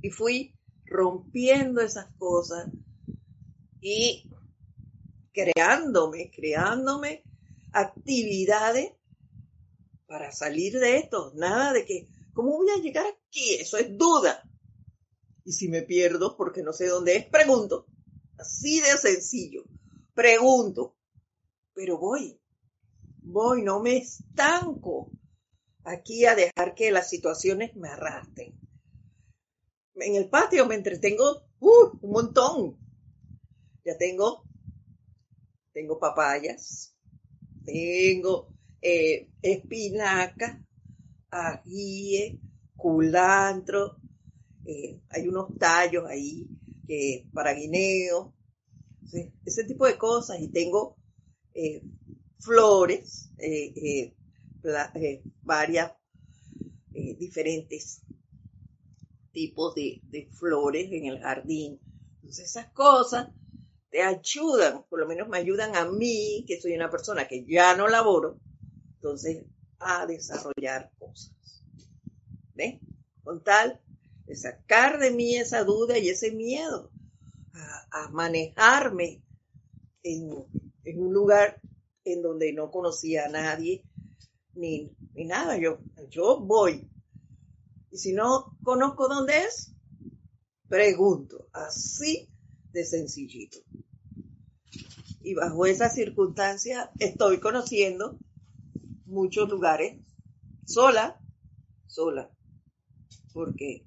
[0.00, 0.56] Y fui
[0.86, 2.70] rompiendo esas cosas
[3.80, 4.30] y
[5.32, 7.24] creándome, creándome
[7.72, 8.92] actividades
[10.06, 11.32] para salir de esto.
[11.34, 13.54] Nada de que, ¿cómo voy a llegar aquí?
[13.54, 14.48] Eso es duda.
[15.44, 17.86] Y si me pierdo porque no sé dónde es, pregunto.
[18.38, 19.64] Así de sencillo.
[20.14, 20.96] Pregunto.
[21.74, 22.40] Pero voy.
[23.22, 25.10] Voy, no me estanco
[25.84, 28.52] aquí a dejar que las situaciones me arrastren.
[29.96, 32.78] En el patio me entretengo uh, un montón.
[33.84, 34.44] Ya tengo
[35.74, 36.94] tengo papayas,
[37.64, 38.48] tengo
[38.80, 40.64] eh, espinaca,
[41.30, 42.38] ajíe,
[42.76, 43.96] culantro,
[44.64, 46.46] eh, hay unos tallos ahí
[46.86, 48.32] que para guineo,
[49.44, 50.96] ese tipo de cosas y tengo
[51.54, 51.82] eh,
[52.38, 53.30] flores,
[55.42, 55.92] varias
[56.90, 58.02] diferentes
[59.32, 61.80] tipos de, de flores en el jardín.
[62.16, 63.28] Entonces esas cosas
[63.90, 67.76] te ayudan, por lo menos me ayudan a mí, que soy una persona que ya
[67.76, 68.40] no laboro,
[68.96, 69.44] entonces
[69.78, 71.32] a desarrollar cosas.
[72.54, 72.80] ¿Ves?
[73.22, 73.80] Con tal
[74.26, 76.90] de sacar de mí esa duda y ese miedo
[77.90, 79.22] a, manejarme
[80.02, 80.32] en,
[80.96, 81.60] un lugar
[82.04, 83.84] en donde no conocía a nadie
[84.54, 85.58] ni, ni nada.
[85.58, 86.88] Yo, yo voy.
[87.90, 89.74] Y si no conozco dónde es,
[90.68, 91.48] pregunto.
[91.52, 92.28] Así
[92.72, 93.58] de sencillito.
[95.20, 98.18] Y bajo esa circunstancia estoy conociendo
[99.06, 100.00] muchos lugares
[100.66, 101.20] sola,
[101.86, 102.30] sola,
[103.32, 103.86] porque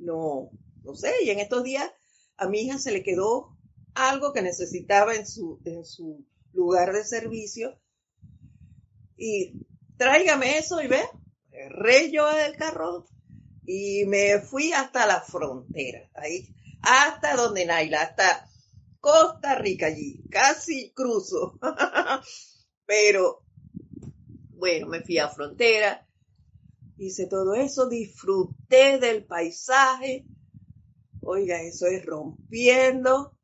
[0.00, 0.50] no,
[0.84, 1.90] no sé, y en estos días
[2.36, 3.56] a mi hija se le quedó
[3.94, 7.78] algo que necesitaba en su, en su lugar de servicio
[9.18, 9.52] y
[9.96, 11.02] tráigame eso y ve,
[11.70, 13.06] rey yo el carro
[13.66, 16.48] y me fui hasta la frontera, ahí,
[16.80, 18.48] hasta donde Naila, hasta
[19.00, 21.58] Costa Rica allí, casi cruzo.
[22.86, 23.42] Pero
[24.52, 26.08] bueno, me fui a frontera,
[26.96, 30.26] hice todo eso, disfruté del paisaje.
[31.20, 33.36] Oiga, eso es rompiendo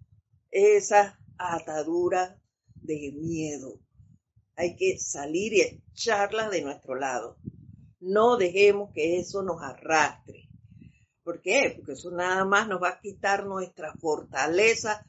[0.51, 2.41] esa atadura
[2.77, 3.84] de miedo.
[4.57, 7.37] Hay que salir y echarla de nuestro lado.
[8.01, 10.49] No dejemos que eso nos arrastre.
[11.23, 11.73] ¿Por qué?
[11.77, 15.07] Porque eso nada más nos va a quitar nuestra fortaleza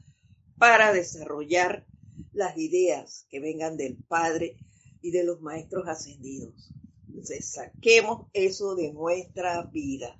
[0.58, 1.86] para desarrollar
[2.32, 4.56] las ideas que vengan del Padre
[5.02, 6.72] y de los maestros ascendidos.
[7.06, 10.18] Entonces, saquemos eso de nuestra vida.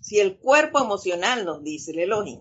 [0.00, 2.40] Si el cuerpo emocional, nos dice el Elohim,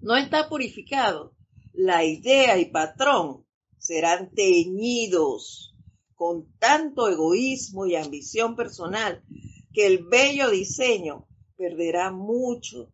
[0.00, 1.34] no está purificado,
[1.72, 3.46] la idea y patrón
[3.90, 5.74] serán teñidos
[6.14, 9.24] con tanto egoísmo y ambición personal
[9.72, 11.26] que el bello diseño
[11.56, 12.92] perderá mucho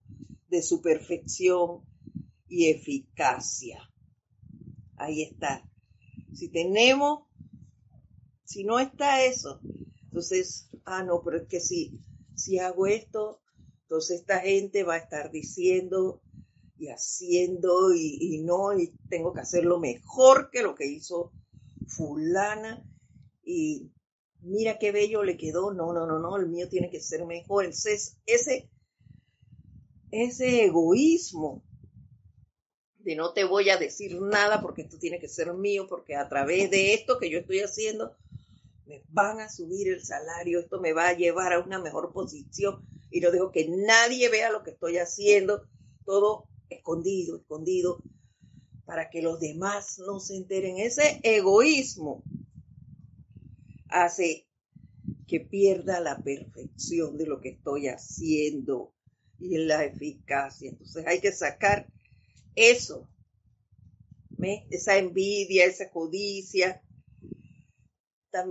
[0.49, 1.83] de su perfección
[2.49, 3.79] y eficacia.
[4.97, 5.71] Ahí está.
[6.33, 7.25] Si tenemos,
[8.45, 9.61] si no está eso,
[10.05, 12.01] entonces, ah, no, pero es que si,
[12.35, 13.43] si hago esto,
[13.83, 16.23] entonces esta gente va a estar diciendo
[16.79, 21.33] y haciendo y, y no, y tengo que hacerlo mejor que lo que hizo
[21.87, 22.85] fulana.
[23.45, 23.91] Y
[24.41, 27.65] mira qué bello le quedó, no, no, no, no, el mío tiene que ser mejor.
[27.65, 28.69] Entonces, ese,
[30.11, 31.63] ese egoísmo
[32.99, 36.29] de no te voy a decir nada porque esto tiene que ser mío, porque a
[36.29, 38.17] través de esto que yo estoy haciendo,
[38.85, 42.85] me van a subir el salario, esto me va a llevar a una mejor posición.
[43.11, 45.67] Y no dejo que nadie vea lo que estoy haciendo,
[46.05, 48.03] todo escondido, escondido,
[48.85, 50.79] para que los demás no se enteren.
[50.79, 52.23] Ese egoísmo
[53.89, 54.47] hace
[55.27, 58.95] que pierda la perfección de lo que estoy haciendo
[59.39, 60.71] y la eficacia.
[60.71, 61.89] Entonces hay que sacar
[62.55, 63.09] eso,
[64.71, 66.83] esa envidia, esa codicia,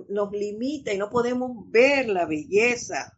[0.10, 3.18] nos limita y no podemos ver la belleza,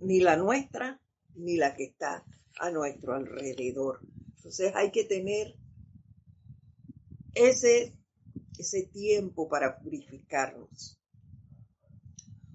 [0.00, 1.00] ni la nuestra,
[1.36, 2.24] ni la que está
[2.58, 4.00] a nuestro alrededor.
[4.36, 5.54] Entonces hay que tener
[7.34, 7.96] ese
[8.58, 10.98] ese tiempo para purificarnos,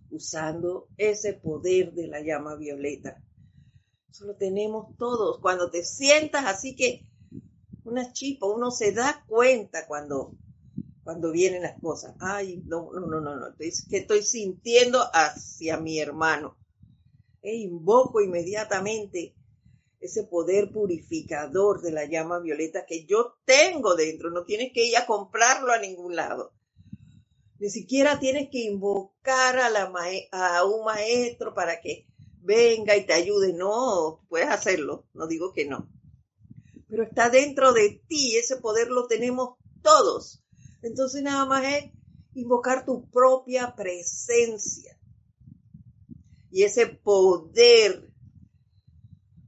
[0.09, 3.23] usando ese poder de la llama violeta.
[4.09, 5.39] Eso lo tenemos todos.
[5.39, 7.05] Cuando te sientas así que
[7.83, 10.35] una chispa, uno se da cuenta cuando,
[11.03, 12.15] cuando vienen las cosas.
[12.19, 13.55] Ay, no, no, no, no, no.
[13.59, 16.57] Es que estoy sintiendo hacia mi hermano.
[17.41, 19.36] E invoco inmediatamente
[19.99, 24.32] ese poder purificador de la llama violeta que yo tengo dentro.
[24.32, 26.54] No tienes que ir a comprarlo a ningún lado.
[27.60, 29.69] Ni siquiera tienes que invocar a,
[30.32, 32.08] a un maestro para que
[32.41, 33.54] venga y te ayude.
[33.54, 35.06] No, puedes hacerlo.
[35.13, 35.88] No digo que no.
[36.89, 38.36] Pero está dentro de ti.
[38.36, 40.43] Ese poder lo tenemos todos.
[40.82, 41.91] Entonces nada más es
[42.34, 44.97] invocar tu propia presencia.
[46.51, 48.11] Y ese poder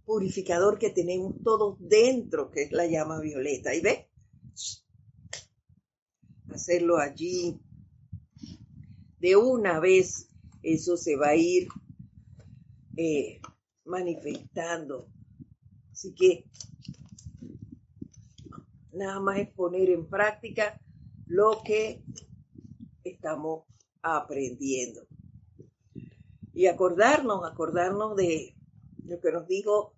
[0.06, 3.74] purificador que tenemos todos dentro, que es la llama violeta.
[3.76, 4.10] ¿Y ve?
[6.50, 7.60] Hacerlo allí.
[9.20, 10.30] De una vez
[10.62, 11.68] eso se va a ir
[12.98, 13.40] eh,
[13.86, 15.08] manifestando.
[15.92, 16.46] Así que
[18.94, 20.80] nada más es poner en práctica
[21.28, 22.04] lo que
[23.04, 23.64] estamos
[24.02, 25.08] aprendiendo.
[26.54, 28.56] Y acordarnos, acordarnos de
[29.06, 29.96] lo que nos dijo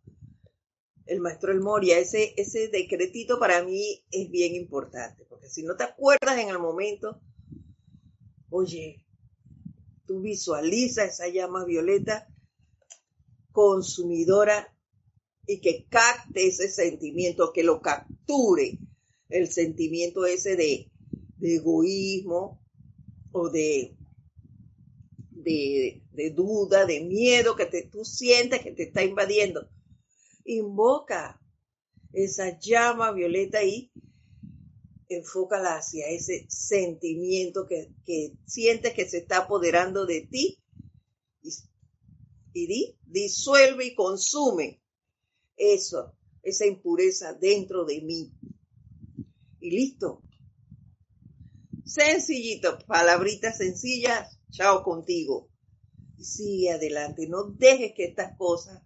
[1.05, 5.75] el maestro El Moria, ese, ese decretito para mí es bien importante, porque si no
[5.75, 7.21] te acuerdas en el momento,
[8.49, 9.05] oye,
[10.07, 12.27] tú visualiza esa llama violeta
[13.51, 14.73] consumidora
[15.45, 18.79] y que capte ese sentimiento, que lo capture
[19.29, 20.91] el sentimiento ese de,
[21.37, 22.59] de egoísmo
[23.31, 23.95] o de
[25.45, 26.01] de,
[26.31, 29.69] duda, de miedo que te, tú sientes que te está invadiendo.
[30.45, 31.41] Invoca
[32.13, 33.91] esa llama violeta y
[35.09, 37.91] enfócala hacia ese sentimiento que,
[38.45, 40.57] sientes que se está apoderando de ti
[41.41, 41.49] y,
[42.53, 44.81] y disuelve y consume
[45.57, 48.31] eso, esa impureza dentro de mí.
[49.59, 50.21] Y listo.
[51.85, 55.49] Sencillito, palabritas sencillas, chao contigo.
[56.19, 58.81] Sigue adelante, no dejes que estas cosas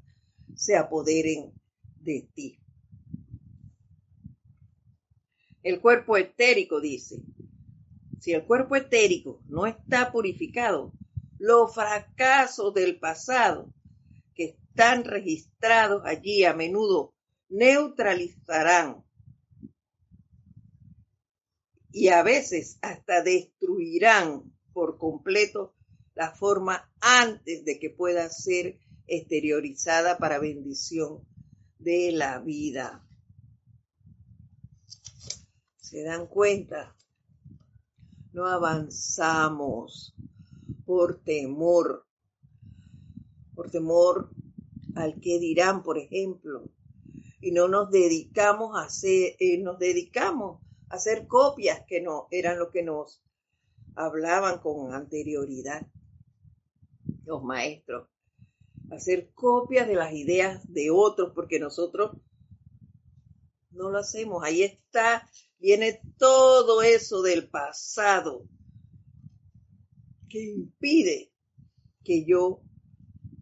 [0.56, 1.54] se apoderen
[2.02, 2.60] de ti.
[5.64, 7.22] El cuerpo etérico dice,
[8.20, 10.94] si el cuerpo etérico no está purificado,
[11.38, 13.74] los fracasos del pasado
[14.36, 17.14] que están registrados allí a menudo
[17.50, 19.04] neutralizarán
[21.92, 25.76] y a veces hasta destruirán por completo
[26.16, 31.26] la forma antes de que pueda ser exteriorizada para bendición
[31.80, 33.05] de la vida.
[35.78, 36.95] ¿Se dan cuenta?
[38.32, 40.14] No avanzamos
[40.86, 42.05] por temor,
[43.55, 44.30] por temor
[44.95, 46.70] al que dirán, por ejemplo,
[47.41, 52.60] y no nos dedicamos a hacer, eh, nos dedicamos a hacer copias que no eran
[52.60, 53.24] lo que nos
[53.95, 55.88] hablaban con anterioridad
[57.30, 58.10] los maestros,
[58.90, 62.18] hacer copias de las ideas de otros, porque nosotros
[63.70, 64.44] no lo hacemos.
[64.44, 68.48] Ahí está, viene todo eso del pasado
[70.28, 71.32] que impide
[72.04, 72.64] que yo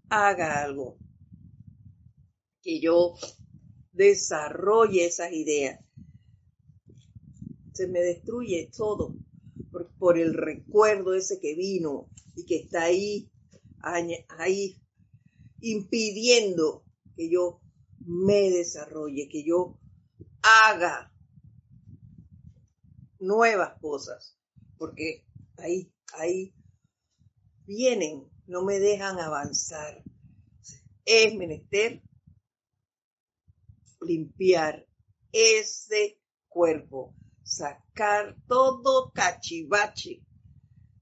[0.10, 0.98] haga algo,
[2.62, 3.16] que yo
[3.94, 5.80] desarrolle esas ideas.
[7.72, 9.16] Se me destruye todo
[9.98, 13.30] por, el recuerdo ese que vino y que está ahí,
[13.82, 14.82] ahí,
[15.62, 17.62] impidiendo que yo
[18.00, 19.78] me desarrolle, que yo
[20.42, 21.12] haga
[23.20, 24.38] nuevas cosas,
[24.78, 25.26] porque
[25.58, 26.54] ahí, ahí
[27.66, 30.04] vienen, no me dejan avanzar.
[31.06, 32.02] Es menester
[34.02, 34.86] limpiar
[35.32, 37.14] ese cuerpo,
[37.44, 40.22] sacar todo cachivache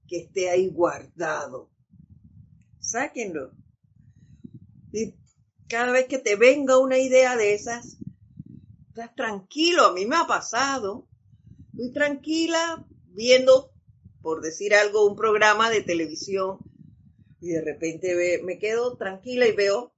[0.06, 1.70] que esté ahí guardado.
[2.86, 3.52] Sáquenlo.
[4.92, 5.14] Y
[5.68, 7.98] cada vez que te venga una idea de esas,
[8.88, 9.86] estás tranquilo.
[9.86, 11.08] A mí me ha pasado.
[11.72, 13.72] Muy tranquila viendo,
[14.22, 16.58] por decir algo, un programa de televisión
[17.40, 19.92] y de repente me quedo tranquila y veo,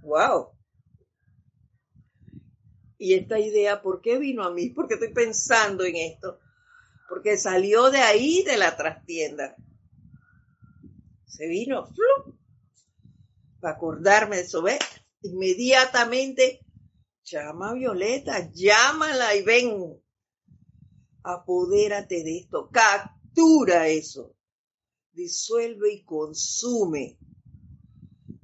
[0.00, 0.48] wow,
[3.02, 4.68] y esta idea, ¿por qué vino a mí?
[4.68, 6.38] Porque estoy pensando en esto.
[7.08, 9.56] Porque salió de ahí, de la trastienda.
[11.32, 11.88] Se vino,
[13.60, 14.78] para acordarme de eso, ¿ves?
[15.22, 16.60] Inmediatamente,
[17.24, 20.02] llama a Violeta, llámala y ven.
[21.24, 24.34] Apodérate de esto, captura eso.
[25.12, 27.18] Disuelve y consume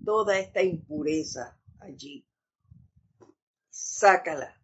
[0.04, 2.24] toda esta impureza allí
[3.98, 4.54] sácala.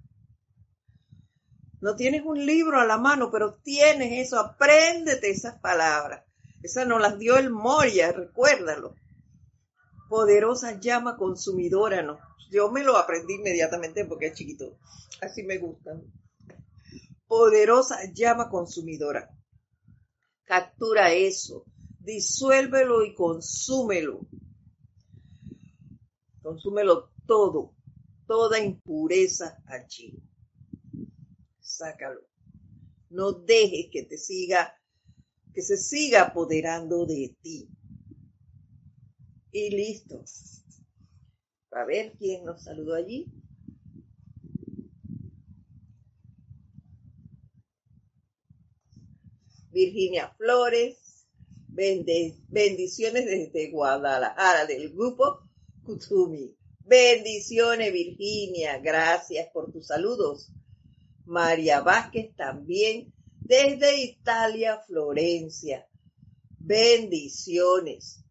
[1.80, 6.24] No tienes un libro a la mano, pero tienes eso, apréndete esas palabras.
[6.64, 8.96] Esas nos las dio el Moria, recuérdalo.
[10.08, 12.18] Poderosa llama consumidora, no.
[12.50, 14.76] Yo me lo aprendí inmediatamente porque es chiquito.
[15.20, 16.02] Así me gustan.
[17.28, 19.30] Poderosa llama consumidora.
[20.44, 21.64] Captura eso,
[22.00, 24.26] disuélvelo y consúmelo.
[26.42, 27.74] Consúmelo todo
[28.26, 30.18] toda impureza allí.
[31.60, 32.20] Sácalo.
[33.10, 34.74] No dejes que te siga,
[35.54, 37.68] que se siga apoderando de ti.
[39.52, 40.24] Y listo.
[41.70, 43.26] A ver quién nos saludó allí.
[49.70, 51.26] Virginia Flores,
[51.68, 55.40] bendiciones desde Guadalajara del grupo
[55.84, 56.56] Kutumi.
[56.80, 58.78] Bendiciones, Virginia.
[58.78, 60.50] Gracias por tus saludos.
[61.24, 63.13] María Vázquez también
[63.44, 65.86] desde Italia, Florencia.
[66.58, 68.24] Bendiciones.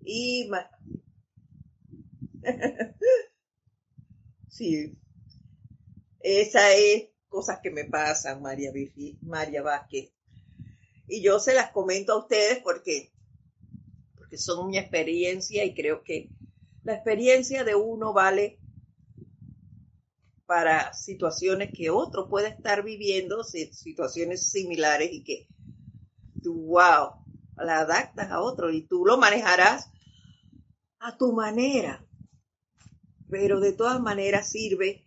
[0.00, 0.50] Y
[4.48, 4.96] sí,
[6.20, 8.72] esa es cosas que me pasan, María,
[9.22, 10.12] María Vázquez.
[11.06, 13.12] Y yo se las comento a ustedes porque,
[14.16, 16.28] porque son mi experiencia y creo que
[16.82, 18.57] la experiencia de uno vale
[20.48, 25.46] para situaciones que otro puede estar viviendo, situaciones similares y que
[26.42, 27.22] tú, wow,
[27.58, 29.90] la adaptas a otro y tú lo manejarás
[31.00, 32.02] a tu manera.
[33.28, 35.04] Pero de todas maneras sirve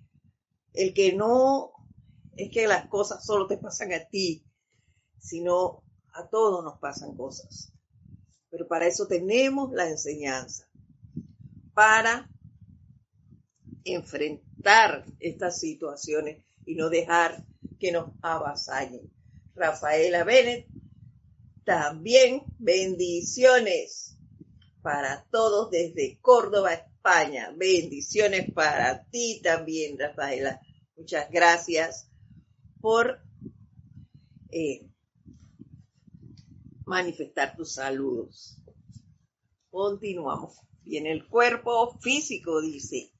[0.76, 1.72] el que no
[2.38, 4.46] es que las cosas solo te pasan a ti,
[5.18, 5.82] sino
[6.14, 7.74] a todos nos pasan cosas.
[8.52, 10.70] Pero para eso tenemos la enseñanza
[11.74, 12.30] para
[13.84, 17.44] enfrentar estas situaciones y no dejar
[17.80, 19.12] que nos avasallen.
[19.56, 20.68] Rafaela Bennett,
[21.64, 24.18] también bendiciones
[24.82, 27.54] para todos desde Córdoba, España.
[27.56, 30.60] Bendiciones para ti también, Rafaela.
[30.96, 32.10] Muchas gracias
[32.80, 33.22] por
[34.50, 34.88] eh,
[36.86, 38.58] manifestar tus saludos.
[39.70, 40.60] Continuamos.
[40.84, 43.12] Viene el cuerpo físico, dice.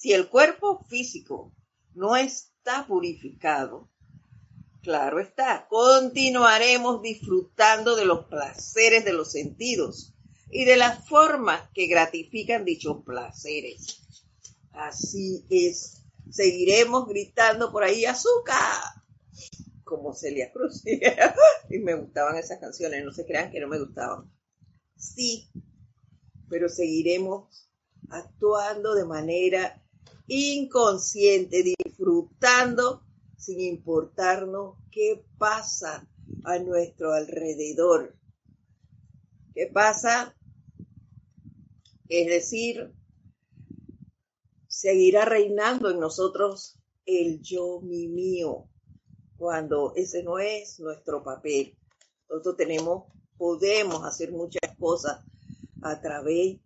[0.00, 1.52] Si el cuerpo físico
[1.92, 3.90] no está purificado,
[4.82, 10.14] Claro está, continuaremos disfrutando de los placeres de los sentidos
[10.50, 14.00] y de las formas que gratifican dichos placeres.
[14.72, 18.80] Así es, seguiremos gritando por ahí azúcar,
[19.84, 20.82] como Celia Cruz.
[21.68, 24.32] y me gustaban esas canciones, no se crean que no me gustaban.
[24.96, 25.50] Sí,
[26.48, 27.68] pero seguiremos
[28.08, 29.76] actuando de manera
[30.30, 33.02] inconsciente, disfrutando
[33.36, 36.08] sin importarnos qué pasa
[36.44, 38.16] a nuestro alrededor.
[39.52, 40.36] ¿Qué pasa?
[42.08, 42.94] Es decir,
[44.68, 48.68] seguirá reinando en nosotros el yo, mi mío,
[49.36, 51.76] cuando ese no es nuestro papel.
[52.28, 55.24] Nosotros tenemos, podemos hacer muchas cosas
[55.82, 56.60] a través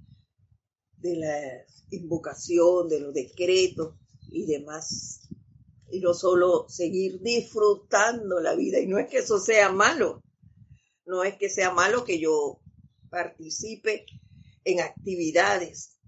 [1.05, 3.95] de la invocación, de los decretos
[4.31, 5.29] y demás
[5.91, 8.81] y no solo seguir disfrutando la vida.
[8.81, 10.23] Y no es que eso sea malo,
[11.05, 12.59] no es que sea malo que yo
[13.11, 14.07] participe
[14.65, 15.99] en actividades.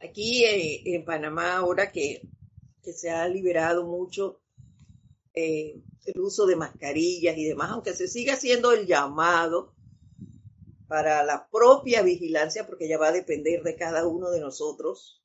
[0.00, 2.22] Aquí eh, en Panamá, ahora que,
[2.82, 4.40] se ha liberado mucho
[5.34, 9.74] eh, el uso de mascarillas y demás, aunque se siga haciendo el llamado
[10.88, 15.22] para la propia vigilancia, porque ya va a depender de cada uno de nosotros,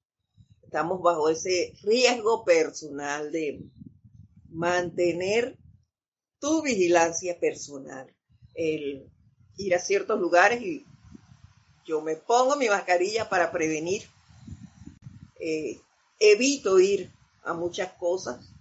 [0.61, 3.61] estamos bajo ese riesgo personal de
[4.49, 5.57] mantener
[6.39, 8.13] tu vigilancia personal,
[8.53, 9.09] el
[9.57, 10.85] ir a ciertos lugares y
[11.85, 14.03] yo me pongo mi mascarilla para prevenir,
[15.39, 15.79] eh,
[16.19, 17.11] evito ir
[17.43, 18.53] a muchas cosas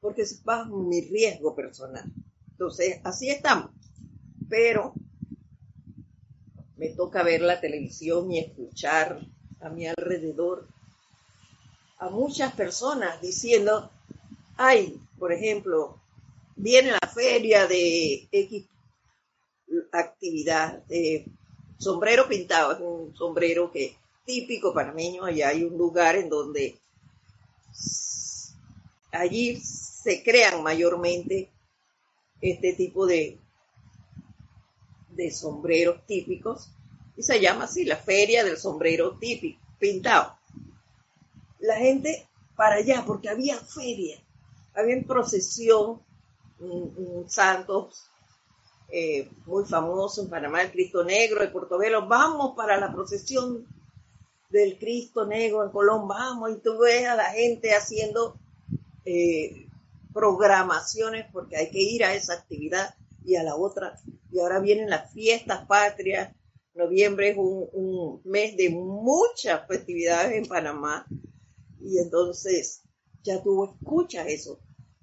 [0.00, 2.04] porque es bajo mi riesgo personal.
[2.52, 3.72] Entonces, así estamos.
[4.48, 4.94] Pero
[6.76, 9.20] me toca ver la televisión y escuchar
[9.60, 10.68] a mi alrededor
[11.98, 13.90] a muchas personas diciendo,
[14.56, 15.98] ay, por ejemplo,
[16.54, 18.66] viene la feria de X
[19.92, 21.24] actividad, de
[21.78, 26.78] sombrero pintado, es un sombrero que típico panameño, allá hay un lugar en donde
[29.12, 31.50] allí se crean mayormente
[32.40, 33.38] este tipo de,
[35.16, 36.70] de sombreros típicos
[37.16, 40.36] y se llama así la feria del sombrero típico pintado.
[41.60, 44.18] La gente para allá, porque había feria,
[44.74, 46.00] había procesión,
[46.58, 48.06] un, santos
[48.88, 53.66] eh, muy famoso en Panamá, el Cristo Negro de Portobelo, vamos para la procesión
[54.48, 58.36] del Cristo Negro en Colón, vamos, y tú ves a la gente haciendo
[59.04, 59.66] eh,
[60.14, 62.94] programaciones porque hay que ir a esa actividad
[63.26, 63.98] y a la otra.
[64.30, 66.32] Y ahora vienen las fiestas patrias.
[66.74, 71.06] Noviembre es un, mes de muchas festividades en Panamá
[71.80, 72.82] y entonces
[73.22, 74.60] ya tú escuchas eso.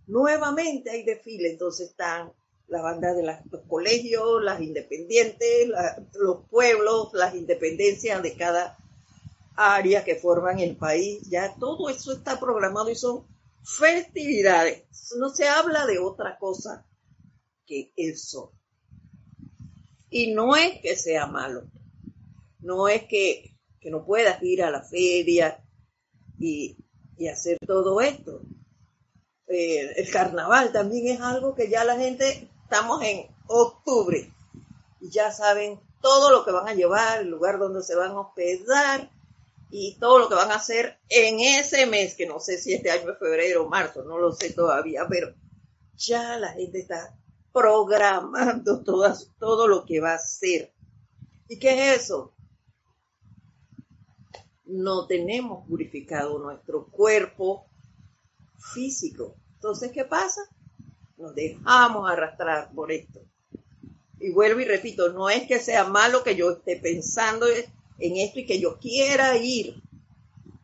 [0.08, 2.32] Nuevamente hay desfile, entonces están
[2.68, 5.70] la banda de los colegios, las independientes,
[6.14, 8.78] los pueblos, las independencias de cada
[9.56, 11.22] área que forman el país.
[11.30, 13.26] Ya todo eso está programado y son
[13.64, 14.84] festividades.
[15.18, 16.86] No se habla de otra cosa
[17.66, 18.54] que eso.
[20.10, 21.64] Y no es que sea malo.
[22.60, 25.64] No es que, que no puedas ir a la feria,
[26.40, 26.78] y,
[27.32, 28.42] hacer todo esto.
[29.48, 34.32] Eh, el carnaval también es algo que ya la gente, estamos en octubre,
[35.00, 38.20] y ya saben todo lo que van a llevar, el lugar donde se van a
[38.20, 39.10] hospedar
[39.70, 42.92] y todo lo que van a hacer en ese mes, que no sé si este
[42.92, 45.34] año es febrero o marzo, no lo sé todavía, pero
[45.96, 47.16] ya la gente está
[47.54, 48.84] programando
[49.40, 50.74] todo lo que va a hacer.
[51.48, 52.34] ¿Y qué es eso?
[54.74, 57.66] no tenemos purificado nuestro cuerpo
[58.74, 59.36] físico.
[59.56, 60.42] Entonces, ¿qué pasa?
[61.18, 63.22] Nos dejamos arrastrar por esto.
[64.20, 68.40] Y vuelvo y repito, no es que sea malo que yo esté pensando en esto
[68.40, 69.82] y que yo quiera ir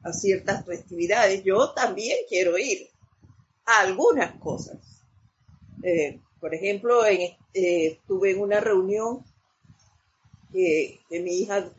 [0.03, 1.43] a ciertas festividades.
[1.43, 2.89] Yo también quiero ir
[3.65, 5.03] a algunas cosas.
[5.83, 9.23] Eh, por ejemplo, en, eh, estuve en una reunión
[10.51, 11.69] que, que mi hija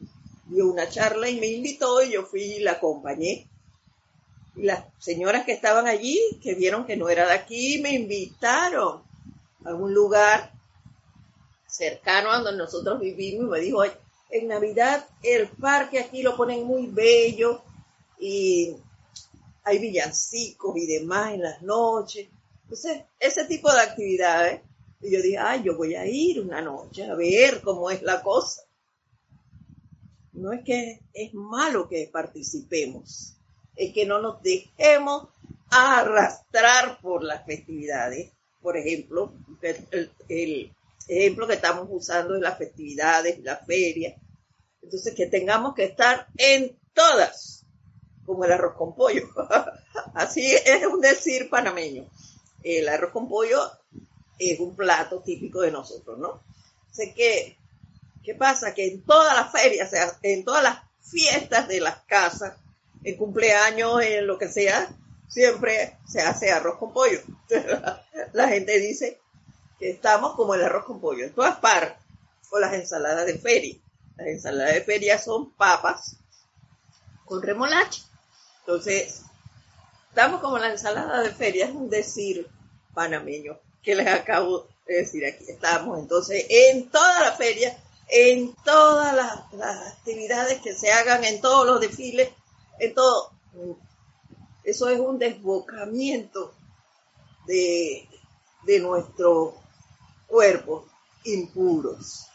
[0.47, 3.49] dio una charla y me invitó y yo fui y la acompañé.
[4.57, 9.03] Y las señoras que estaban allí, que vieron que no era de aquí, me invitaron
[9.65, 10.53] a un lugar
[11.67, 13.85] cercano a donde nosotros vivimos y me dijo,
[14.31, 17.63] en Navidad el parque aquí lo ponen muy bello
[18.19, 18.77] y
[19.65, 22.29] hay villancicos y demás en las noches.
[22.71, 24.61] Entonces, ese tipo de actividades.
[25.01, 28.23] Y yo dije, ay, yo voy a ir una noche a ver cómo es la
[28.23, 28.63] cosa.
[30.35, 33.37] No es que es malo que participemos,
[33.75, 35.27] es que no nos dejemos
[35.69, 38.31] arrastrar por las festividades.
[38.63, 39.35] Por ejemplo,
[40.29, 40.73] el,
[41.09, 44.15] ejemplo que estamos usando es las festividades, la feria.
[44.81, 47.67] Entonces, que tengamos que estar en todas,
[48.25, 49.29] como el arroz con pollo.
[50.15, 52.09] Así es un decir panameño.
[52.63, 53.61] El arroz con pollo
[54.39, 56.43] es un plato típico de nosotros, ¿no?
[56.91, 57.57] Sé que,
[58.25, 58.75] ¿qué pasa?
[58.75, 59.93] Que en todas las ferias,
[60.23, 62.55] en todas las fiestas de las casas,
[63.05, 64.89] en cumpleaños, en lo que sea,
[65.29, 67.21] siempre se hace arroz con pollo.
[68.33, 69.21] la gente dice
[69.79, 71.97] que estamos como el arroz con pollo en todas partes,
[72.51, 73.77] o las ensaladas de feria.
[74.17, 76.17] Las ensaladas de feria son papas
[77.25, 78.03] con remolacha.
[78.61, 79.23] Entonces,
[80.11, 82.47] estamos como la ensalada de feria, decir
[82.93, 85.45] panameño que les acabo de decir aquí.
[85.49, 87.77] Estamos entonces en toda la feria,
[88.09, 92.31] en todas las, actividades que se hagan, en todos los desfiles,
[92.79, 93.31] en todo.
[94.65, 96.53] Eso es un desbocamiento
[97.47, 98.09] de,
[98.65, 99.57] de nuestro
[100.27, 100.87] cuerpo
[101.25, 102.27] impuros.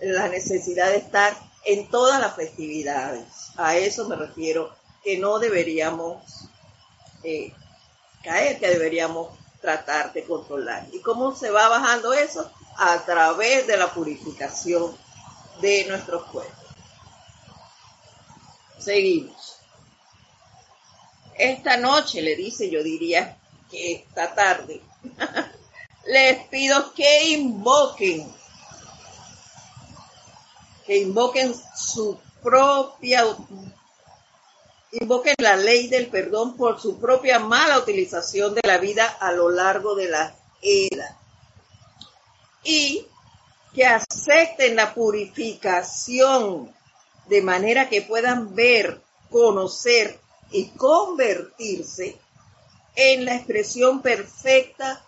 [0.00, 3.26] La necesidad de estar en todas las festividades.
[3.56, 4.74] A eso me refiero,
[5.04, 6.43] que no deberíamos
[7.24, 7.52] eh,
[8.22, 10.86] caer, que deberíamos tratar de controlar.
[10.92, 12.50] ¿Y cómo se va bajando eso?
[12.76, 14.94] A través de la purificación
[15.60, 16.64] de nuestros cuerpos.
[18.78, 19.56] Seguimos.
[21.36, 23.38] Esta noche, le dice, yo diría
[23.70, 24.82] que esta tarde,
[26.06, 28.30] les pido que invoquen,
[30.86, 33.24] que invoquen su propia,
[35.00, 39.50] invoquen la ley del perdón por su propia mala utilización de la vida a lo
[39.50, 41.16] largo de la era.
[42.62, 43.06] Y
[43.74, 46.72] que acepten la purificación
[47.26, 50.18] de manera que puedan ver, conocer
[50.52, 52.18] y convertirse
[52.94, 55.04] en la expresión perfecta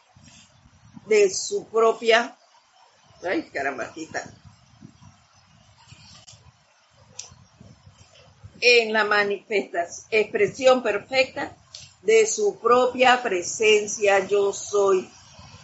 [1.06, 2.36] de su propia,
[3.22, 3.92] ay caramba,
[8.68, 11.56] en la manifestación, expresión perfecta
[12.02, 15.08] de su propia presencia yo soy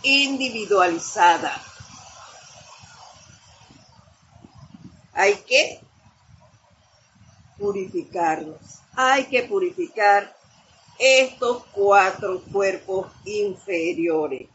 [0.05, 1.61] individualizada.
[5.15, 5.81] Hay que
[7.59, 8.61] purificarnos.
[8.95, 10.37] Hay que purificar
[10.99, 14.49] estos cuatro cuerpos inferiores.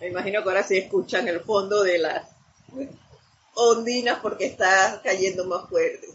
[0.00, 2.26] Me imagino que ahora sí escuchan el fondo de las
[3.54, 6.08] ondinas porque está cayendo más fuerte.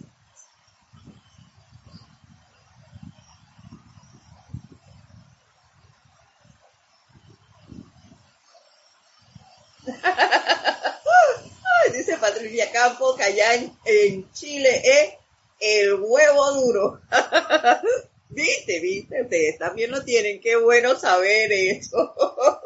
[11.94, 13.54] dice Patricia Campo que allá
[13.86, 15.14] en, Chile es
[15.62, 17.00] el huevo duro.
[18.28, 22.14] viste, viste, ustedes también lo tienen, qué bueno saber eso.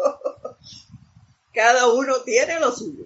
[1.58, 3.06] Cada uno tiene lo suyo.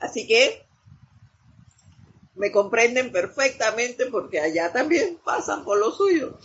[0.00, 0.64] Así que
[2.36, 6.38] me comprenden perfectamente porque allá también pasan por lo suyo.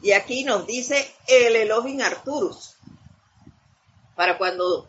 [0.00, 2.76] Y aquí nos dice el Elohim Arturus.
[4.16, 4.88] Para cuando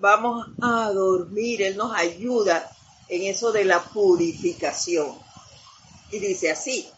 [0.00, 2.68] vamos a dormir, Él nos ayuda
[3.08, 5.16] en eso de la purificación.
[6.10, 6.90] Y dice así,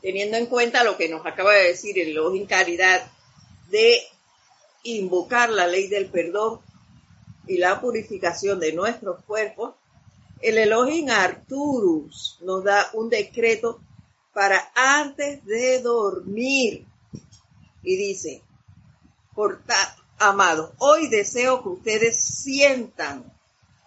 [0.00, 3.06] teniendo en cuenta lo que nos acaba de decir el Elohim Caridad,
[3.70, 4.00] de
[4.84, 6.60] invocar la ley del perdón
[7.46, 9.74] y la purificación de nuestros cuerpos,
[10.40, 13.80] el Elohim Arturus nos da un decreto
[14.32, 16.84] para antes de dormir.
[17.82, 18.42] Y dice,
[19.34, 19.62] por
[20.18, 23.32] amados, hoy deseo que ustedes sientan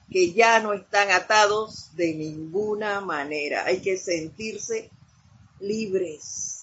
[0.10, 3.66] que ya no están atados de ninguna manera.
[3.66, 4.90] Hay que sentirse
[5.60, 6.59] libres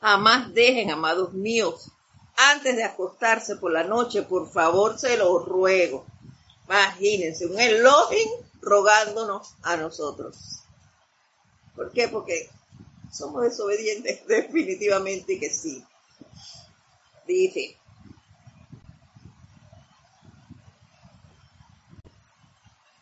[0.00, 1.90] Jamás dejen, amados míos,
[2.36, 6.06] antes de acostarse por la noche, por favor, se los ruego.
[6.66, 8.28] Imagínense, un Elohim
[8.60, 10.62] rogándonos a nosotros.
[11.74, 12.08] ¿Por qué?
[12.08, 12.48] Porque
[13.12, 15.84] somos desobedientes, definitivamente que sí.
[17.26, 17.76] Dice,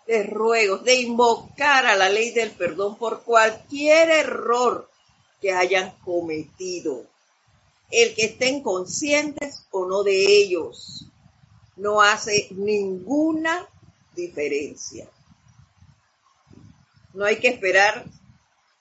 [0.07, 4.89] les ruego de invocar a la ley del perdón por cualquier error
[5.41, 7.07] que hayan cometido.
[7.91, 11.07] El que estén conscientes o no de ellos
[11.77, 13.69] no hace ninguna
[14.15, 15.09] diferencia.
[17.15, 18.07] No hay que esperar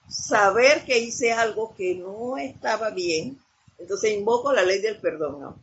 [0.08, 3.40] saber que hice algo que no estaba bien,
[3.78, 5.40] entonces invoco la ley del perdón.
[5.40, 5.60] ¿no?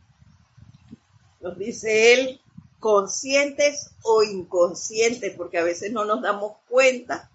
[1.41, 2.41] Nos dice él,
[2.79, 7.29] conscientes o inconscientes, porque a veces no nos damos cuenta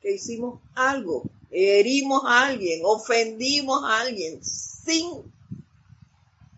[0.00, 5.32] que hicimos algo, herimos a alguien, ofendimos a alguien sin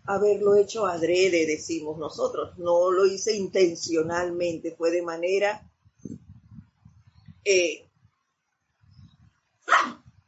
[0.05, 2.57] haberlo hecho adrede, decimos nosotros.
[2.57, 5.69] No lo hice intencionalmente, fue de manera
[7.45, 7.85] eh,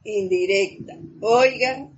[0.04, 0.98] indirecta.
[1.22, 1.94] Oigan,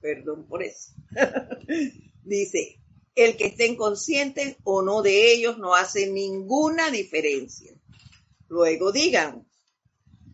[0.00, 0.92] perdón por eso.
[2.24, 2.80] Dice,
[3.14, 7.72] el que estén conscientes o no de ellos no hace ninguna diferencia.
[8.48, 9.46] Luego digan,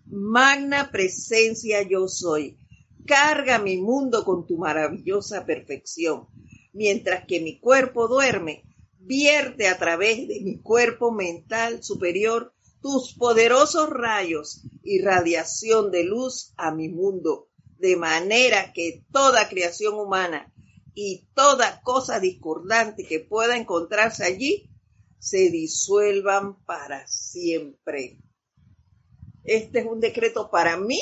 [0.09, 2.59] magna presencia yo soy
[3.07, 6.27] Carga mi mundo con tu maravillosa perfección.
[6.73, 8.65] Mientras que mi cuerpo duerme,
[8.99, 12.53] vierte a través de mi cuerpo mental superior
[12.83, 17.49] tus poderosos rayos y radiación de luz a mi mundo,
[17.79, 20.53] de manera que toda creación humana
[20.93, 24.69] y toda cosa discordante que pueda encontrarse allí
[25.21, 28.19] se disuelvan para siempre.
[29.47, 31.01] Este es un decreto para mí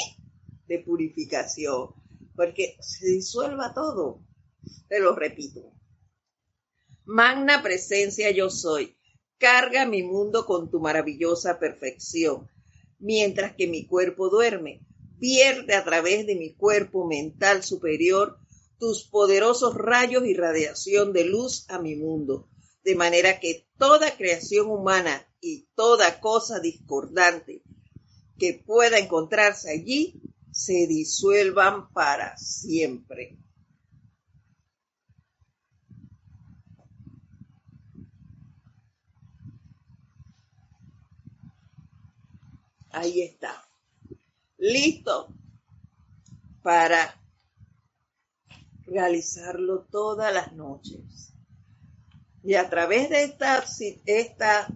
[0.68, 1.94] de purificación,
[2.36, 4.20] porque se disuelva todo.
[4.86, 5.72] Te lo repito.
[7.06, 8.98] Magna presencia yo soy.
[9.38, 12.50] Carga mi mundo con tu maravillosa perfección.
[12.98, 14.86] Mientras que mi cuerpo duerme,
[15.18, 18.38] pierde a través de mi cuerpo mental superior
[18.78, 22.50] tus poderosos rayos y radiación de luz a mi mundo,
[22.82, 27.62] de manera que toda creación humana y toda cosa discordante
[28.38, 30.20] que pueda encontrarse allí
[30.50, 33.38] se disuelvan para siempre.
[42.90, 43.68] Ahí está.
[44.58, 45.34] Listo
[46.62, 47.20] para
[48.86, 51.34] realizarlo todas las noches.
[52.44, 53.64] Y a través de esta,
[54.06, 54.68] esta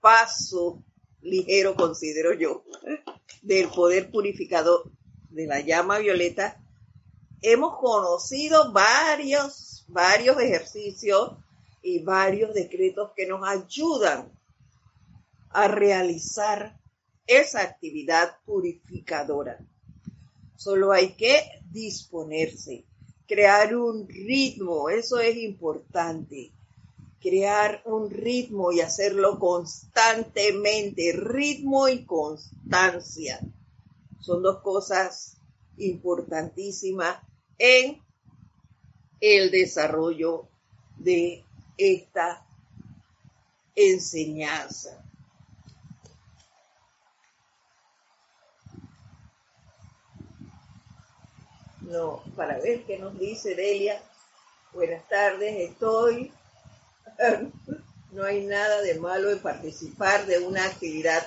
[0.00, 0.84] paso
[1.24, 2.64] ligero, considero yo,
[3.42, 4.90] del poder purificador
[5.30, 6.62] de la llama violeta,
[7.40, 11.32] hemos conocido varios, varios ejercicios
[11.82, 14.30] y varios decretos que nos ayudan
[15.50, 16.78] a realizar
[17.26, 19.58] esa actividad purificadora.
[20.56, 22.84] Solo hay que disponerse,
[23.26, 26.52] crear un ritmo, eso es importante
[27.24, 31.12] crear un ritmo y hacerlo constantemente.
[31.12, 33.40] Ritmo y constancia
[34.20, 35.38] son dos cosas
[35.78, 37.16] importantísimas
[37.56, 38.02] en
[39.20, 40.48] el desarrollo
[40.98, 41.42] de
[41.78, 42.46] esta
[43.74, 45.02] enseñanza.
[51.80, 54.02] No, para ver qué nos dice Delia.
[54.74, 56.30] Buenas tardes, estoy
[58.12, 61.24] no hay nada de malo en participar de una actividad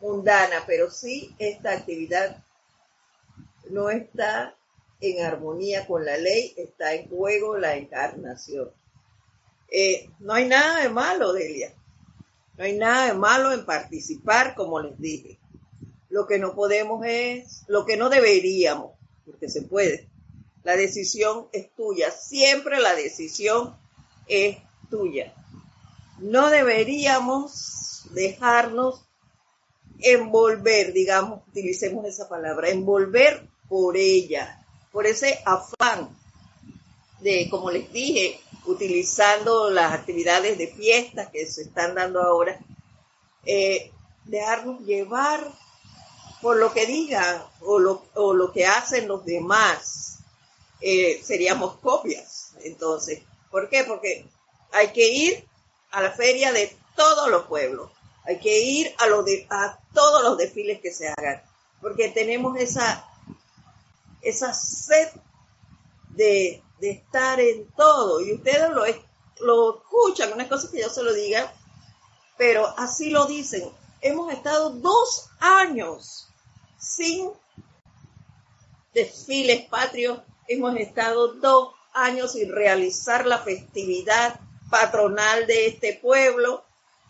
[0.00, 2.42] mundana, pero sí esta actividad
[3.70, 4.54] no está
[5.00, 8.70] en armonía con la ley, está en juego la encarnación.
[9.68, 11.72] Eh, no hay nada de malo, Delia.
[12.56, 15.38] No hay nada de malo en participar, como les dije.
[16.10, 18.92] Lo que no podemos es, lo que no deberíamos,
[19.24, 20.08] porque se puede.
[20.62, 22.10] La decisión es tuya.
[22.10, 23.74] Siempre la decisión
[24.26, 24.58] es
[24.90, 25.34] tuya.
[26.18, 29.04] No deberíamos dejarnos
[30.00, 36.08] envolver, digamos, utilicemos esa palabra, envolver por ella, por ese afán
[37.20, 42.58] de, como les dije, utilizando las actividades de fiestas que se están dando ahora,
[43.44, 43.90] eh,
[44.24, 45.50] dejarnos llevar
[46.40, 50.18] por lo que digan o lo, o lo que hacen los demás.
[50.80, 52.54] Eh, seríamos copias.
[52.64, 53.84] Entonces, ¿Por qué?
[53.84, 54.26] Porque
[54.72, 55.46] hay que ir
[55.90, 57.90] a la feria de todos los pueblos,
[58.24, 61.42] hay que ir a, todos los desfiles que se hagan,
[61.82, 63.06] porque tenemos esa,
[64.22, 65.08] esa sed
[66.08, 68.84] de, estar en todo, y ustedes lo,
[69.40, 71.52] lo escuchan, una cosa que yo se lo diga,
[72.38, 73.70] pero así lo dicen.
[74.00, 76.26] Hemos estado dos años
[76.78, 77.30] sin
[78.94, 84.38] desfiles patrios, hemos estado dos años sin realizar la festividad
[84.70, 86.64] patronal de este pueblo.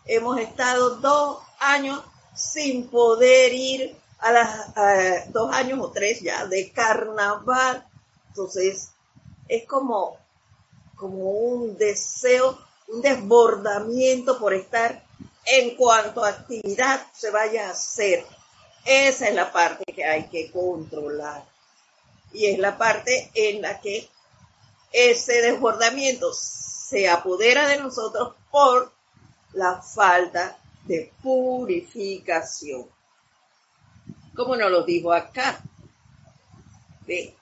[0.05, 2.01] Hemos estado dos años
[2.35, 7.85] sin poder ir a las dos años o tres ya de carnaval.
[8.29, 8.91] Entonces,
[9.47, 10.17] es como,
[10.95, 12.57] como un deseo,
[12.87, 15.03] un desbordamiento por estar
[15.45, 18.25] en cuanto a actividad se vaya a hacer.
[18.85, 21.43] Esa es la parte que hay que controlar.
[22.31, 24.09] Y es la parte en la que
[24.93, 28.93] ese desbordamiento se apodera de nosotros por
[29.53, 32.87] la falta de purificación.
[34.35, 35.61] Como nos lo dijo acá.
[37.07, 37.35] Ve.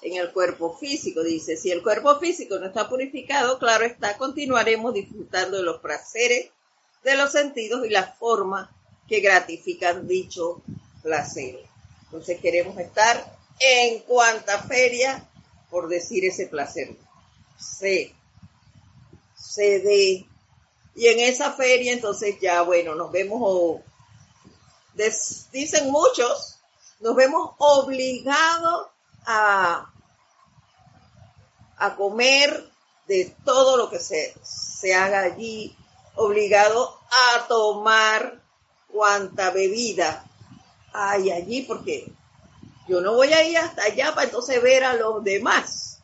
[0.00, 4.94] En el cuerpo físico, dice, si el cuerpo físico no está purificado, claro está, continuaremos
[4.94, 6.50] disfrutando de los placeres
[7.02, 8.74] de los sentidos y la forma
[9.06, 10.62] que gratifican dicho
[11.02, 11.64] placer.
[12.04, 15.28] Entonces queremos estar en cuanta feria,
[15.70, 16.96] por decir ese placer,
[17.58, 18.14] se
[19.58, 20.26] dé.
[20.94, 23.82] Y en esa feria entonces ya, bueno, nos vemos, o,
[25.52, 26.58] dicen muchos,
[27.00, 28.88] nos vemos obligados
[29.26, 29.92] a,
[31.76, 32.70] a comer
[33.06, 35.76] de todo lo que se, se haga allí,
[36.16, 36.98] obligado
[37.34, 38.42] a tomar
[38.88, 40.27] cuanta bebida
[40.92, 42.10] hay allí, porque
[42.88, 46.02] yo no voy a ir hasta allá para entonces ver a los demás.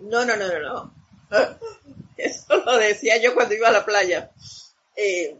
[0.00, 0.94] No, no, no, no, no.
[2.16, 4.30] Eso lo decía yo cuando iba a la playa.
[4.96, 5.36] Eh,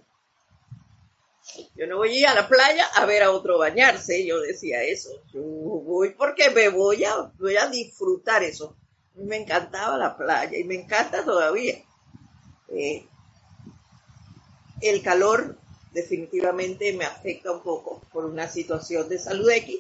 [1.76, 4.82] yo no voy a ir a la playa a ver a otro bañarse, yo decía
[4.82, 5.10] eso.
[5.32, 8.76] Yo voy porque me voy a, voy a disfrutar eso.
[9.14, 11.76] Me encantaba la playa y me encanta todavía.
[12.68, 13.06] Eh,
[14.80, 15.56] el calor
[15.94, 19.78] definitivamente me afecta un poco por una situación de salud X,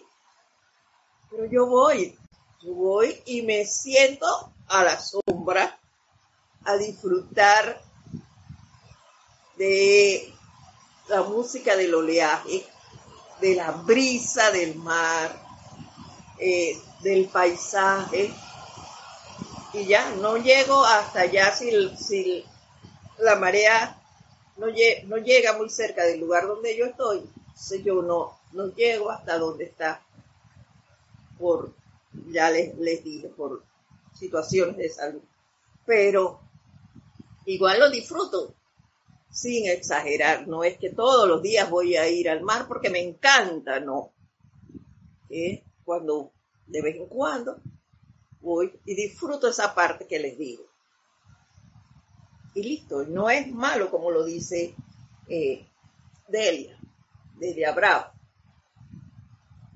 [1.28, 2.16] pero yo voy,
[2.62, 4.26] yo voy y me siento
[4.68, 5.78] a la sombra
[6.64, 7.82] a disfrutar
[9.56, 10.32] de
[11.08, 12.64] la música del oleaje,
[13.40, 15.36] de la brisa del mar,
[16.38, 18.32] eh, del paisaje.
[19.72, 22.44] Y ya, no llego hasta allá si, si
[23.18, 24.00] la marea
[24.56, 24.68] no,
[25.18, 29.64] llega muy cerca del lugar donde yo estoy, entonces yo no, no llego hasta donde
[29.64, 30.02] está
[31.38, 31.74] por,
[32.28, 33.64] ya les, les dije, por
[34.14, 35.22] situaciones de salud.
[35.84, 36.40] Pero
[37.46, 38.54] igual lo disfruto,
[39.30, 40.46] sin exagerar.
[40.46, 44.12] No es que todos los días voy a ir al mar porque me encanta, no.
[45.84, 46.30] Cuando
[46.66, 47.60] de vez en cuando
[48.40, 50.64] voy y disfruto esa parte que les digo
[52.54, 53.04] y listo.
[53.04, 54.74] No es malo como lo dice
[55.28, 55.66] eh,
[56.28, 56.78] Delia,
[57.36, 58.12] Delia Bravo.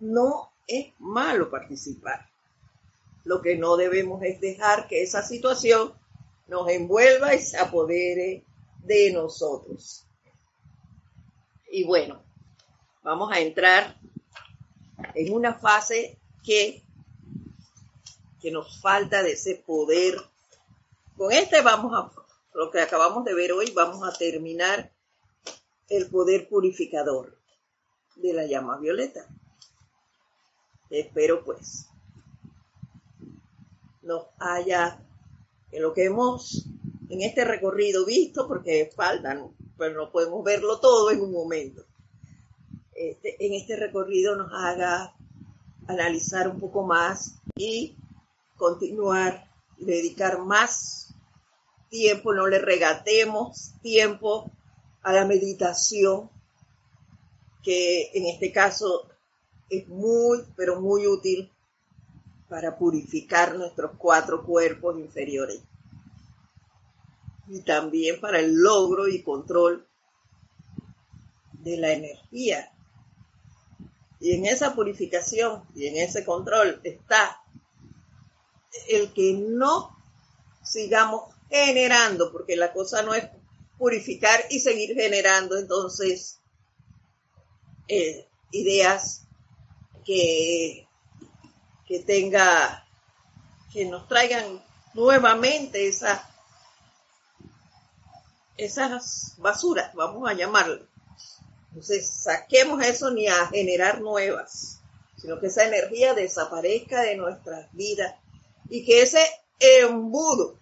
[0.01, 2.29] No es malo participar.
[3.25, 5.93] Lo que no debemos es dejar que esa situación
[6.47, 8.45] nos envuelva y se apodere
[8.85, 10.07] de nosotros.
[11.71, 12.23] Y bueno,
[13.03, 13.99] vamos a entrar
[15.15, 16.83] en una fase que,
[18.41, 20.15] que nos falta de ese poder.
[21.17, 22.28] Con este vamos a
[22.59, 24.93] lo que acabamos de ver hoy, vamos a terminar
[25.89, 27.39] el poder purificador
[28.17, 29.29] de la llama violeta.
[30.91, 31.87] Espero pues
[34.03, 35.01] nos haya
[35.71, 36.67] en lo que hemos
[37.09, 41.85] en este recorrido visto, porque faltan, pero no podemos verlo todo en un momento.
[42.93, 45.15] Este, en este recorrido nos haga
[45.87, 47.95] analizar un poco más y
[48.57, 51.08] continuar, dedicar más
[51.89, 54.51] tiempo, no le regatemos tiempo
[55.03, 56.31] a la meditación,
[57.63, 59.09] que en este caso
[59.71, 61.53] es muy, pero muy útil
[62.49, 65.61] para purificar nuestros cuatro cuerpos inferiores
[67.49, 69.87] y también para el logro y control
[71.53, 72.73] de la energía.
[74.21, 77.43] Y en esa purificación y en ese control está
[78.89, 79.97] el que no
[80.63, 83.29] sigamos generando, porque la cosa no es
[83.79, 86.41] purificar y seguir generando entonces
[87.87, 89.23] eh, ideas
[90.05, 90.87] que,
[91.87, 92.87] que tenga,
[93.73, 94.63] que nos traigan
[94.95, 96.29] nuevamente esa,
[98.57, 100.87] esas basuras, vamos a llamarlo.
[101.69, 104.81] Entonces, saquemos eso ni a generar nuevas,
[105.17, 108.17] sino que esa energía desaparezca de nuestras vidas
[108.69, 109.25] y que ese
[109.61, 110.59] embudo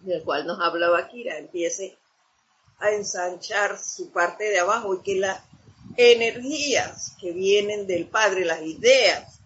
[0.00, 1.96] del cual nos hablaba Kira, empiece
[2.78, 5.42] a ensanchar su parte de abajo y que las
[5.96, 9.40] energías que vienen del Padre, las ideas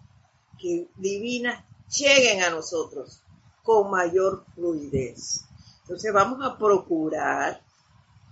[0.59, 1.63] que divinas
[1.97, 3.21] lleguen a nosotros
[3.63, 5.41] con mayor fluidez.
[5.81, 7.61] Entonces vamos a procurar,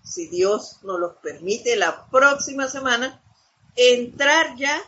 [0.04, 3.22] si Dios nos lo permite, la próxima semana,
[3.76, 4.82] entrar ya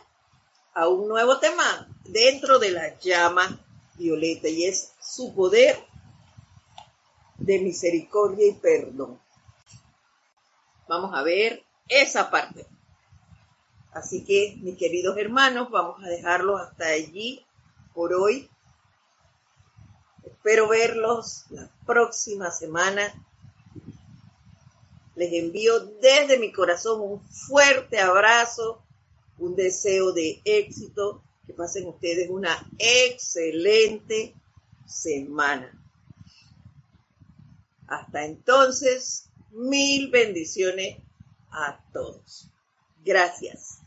[0.74, 3.60] a un nuevo tema dentro de la llama
[3.94, 5.85] violeta y es su poder
[7.38, 9.20] de misericordia y perdón.
[10.88, 12.66] Vamos a ver esa parte.
[13.92, 17.44] Así que, mis queridos hermanos, vamos a dejarlos hasta allí
[17.94, 18.48] por hoy.
[20.24, 23.02] Espero verlos la próxima semana.
[25.14, 28.82] Les envío desde mi corazón un fuerte abrazo,
[29.38, 31.22] un deseo de éxito.
[31.46, 34.34] Que pasen ustedes una excelente
[34.84, 35.72] semana.
[37.88, 40.98] Hasta entonces, mil bendiciones
[41.50, 42.50] a todos.
[43.04, 43.80] Gracias.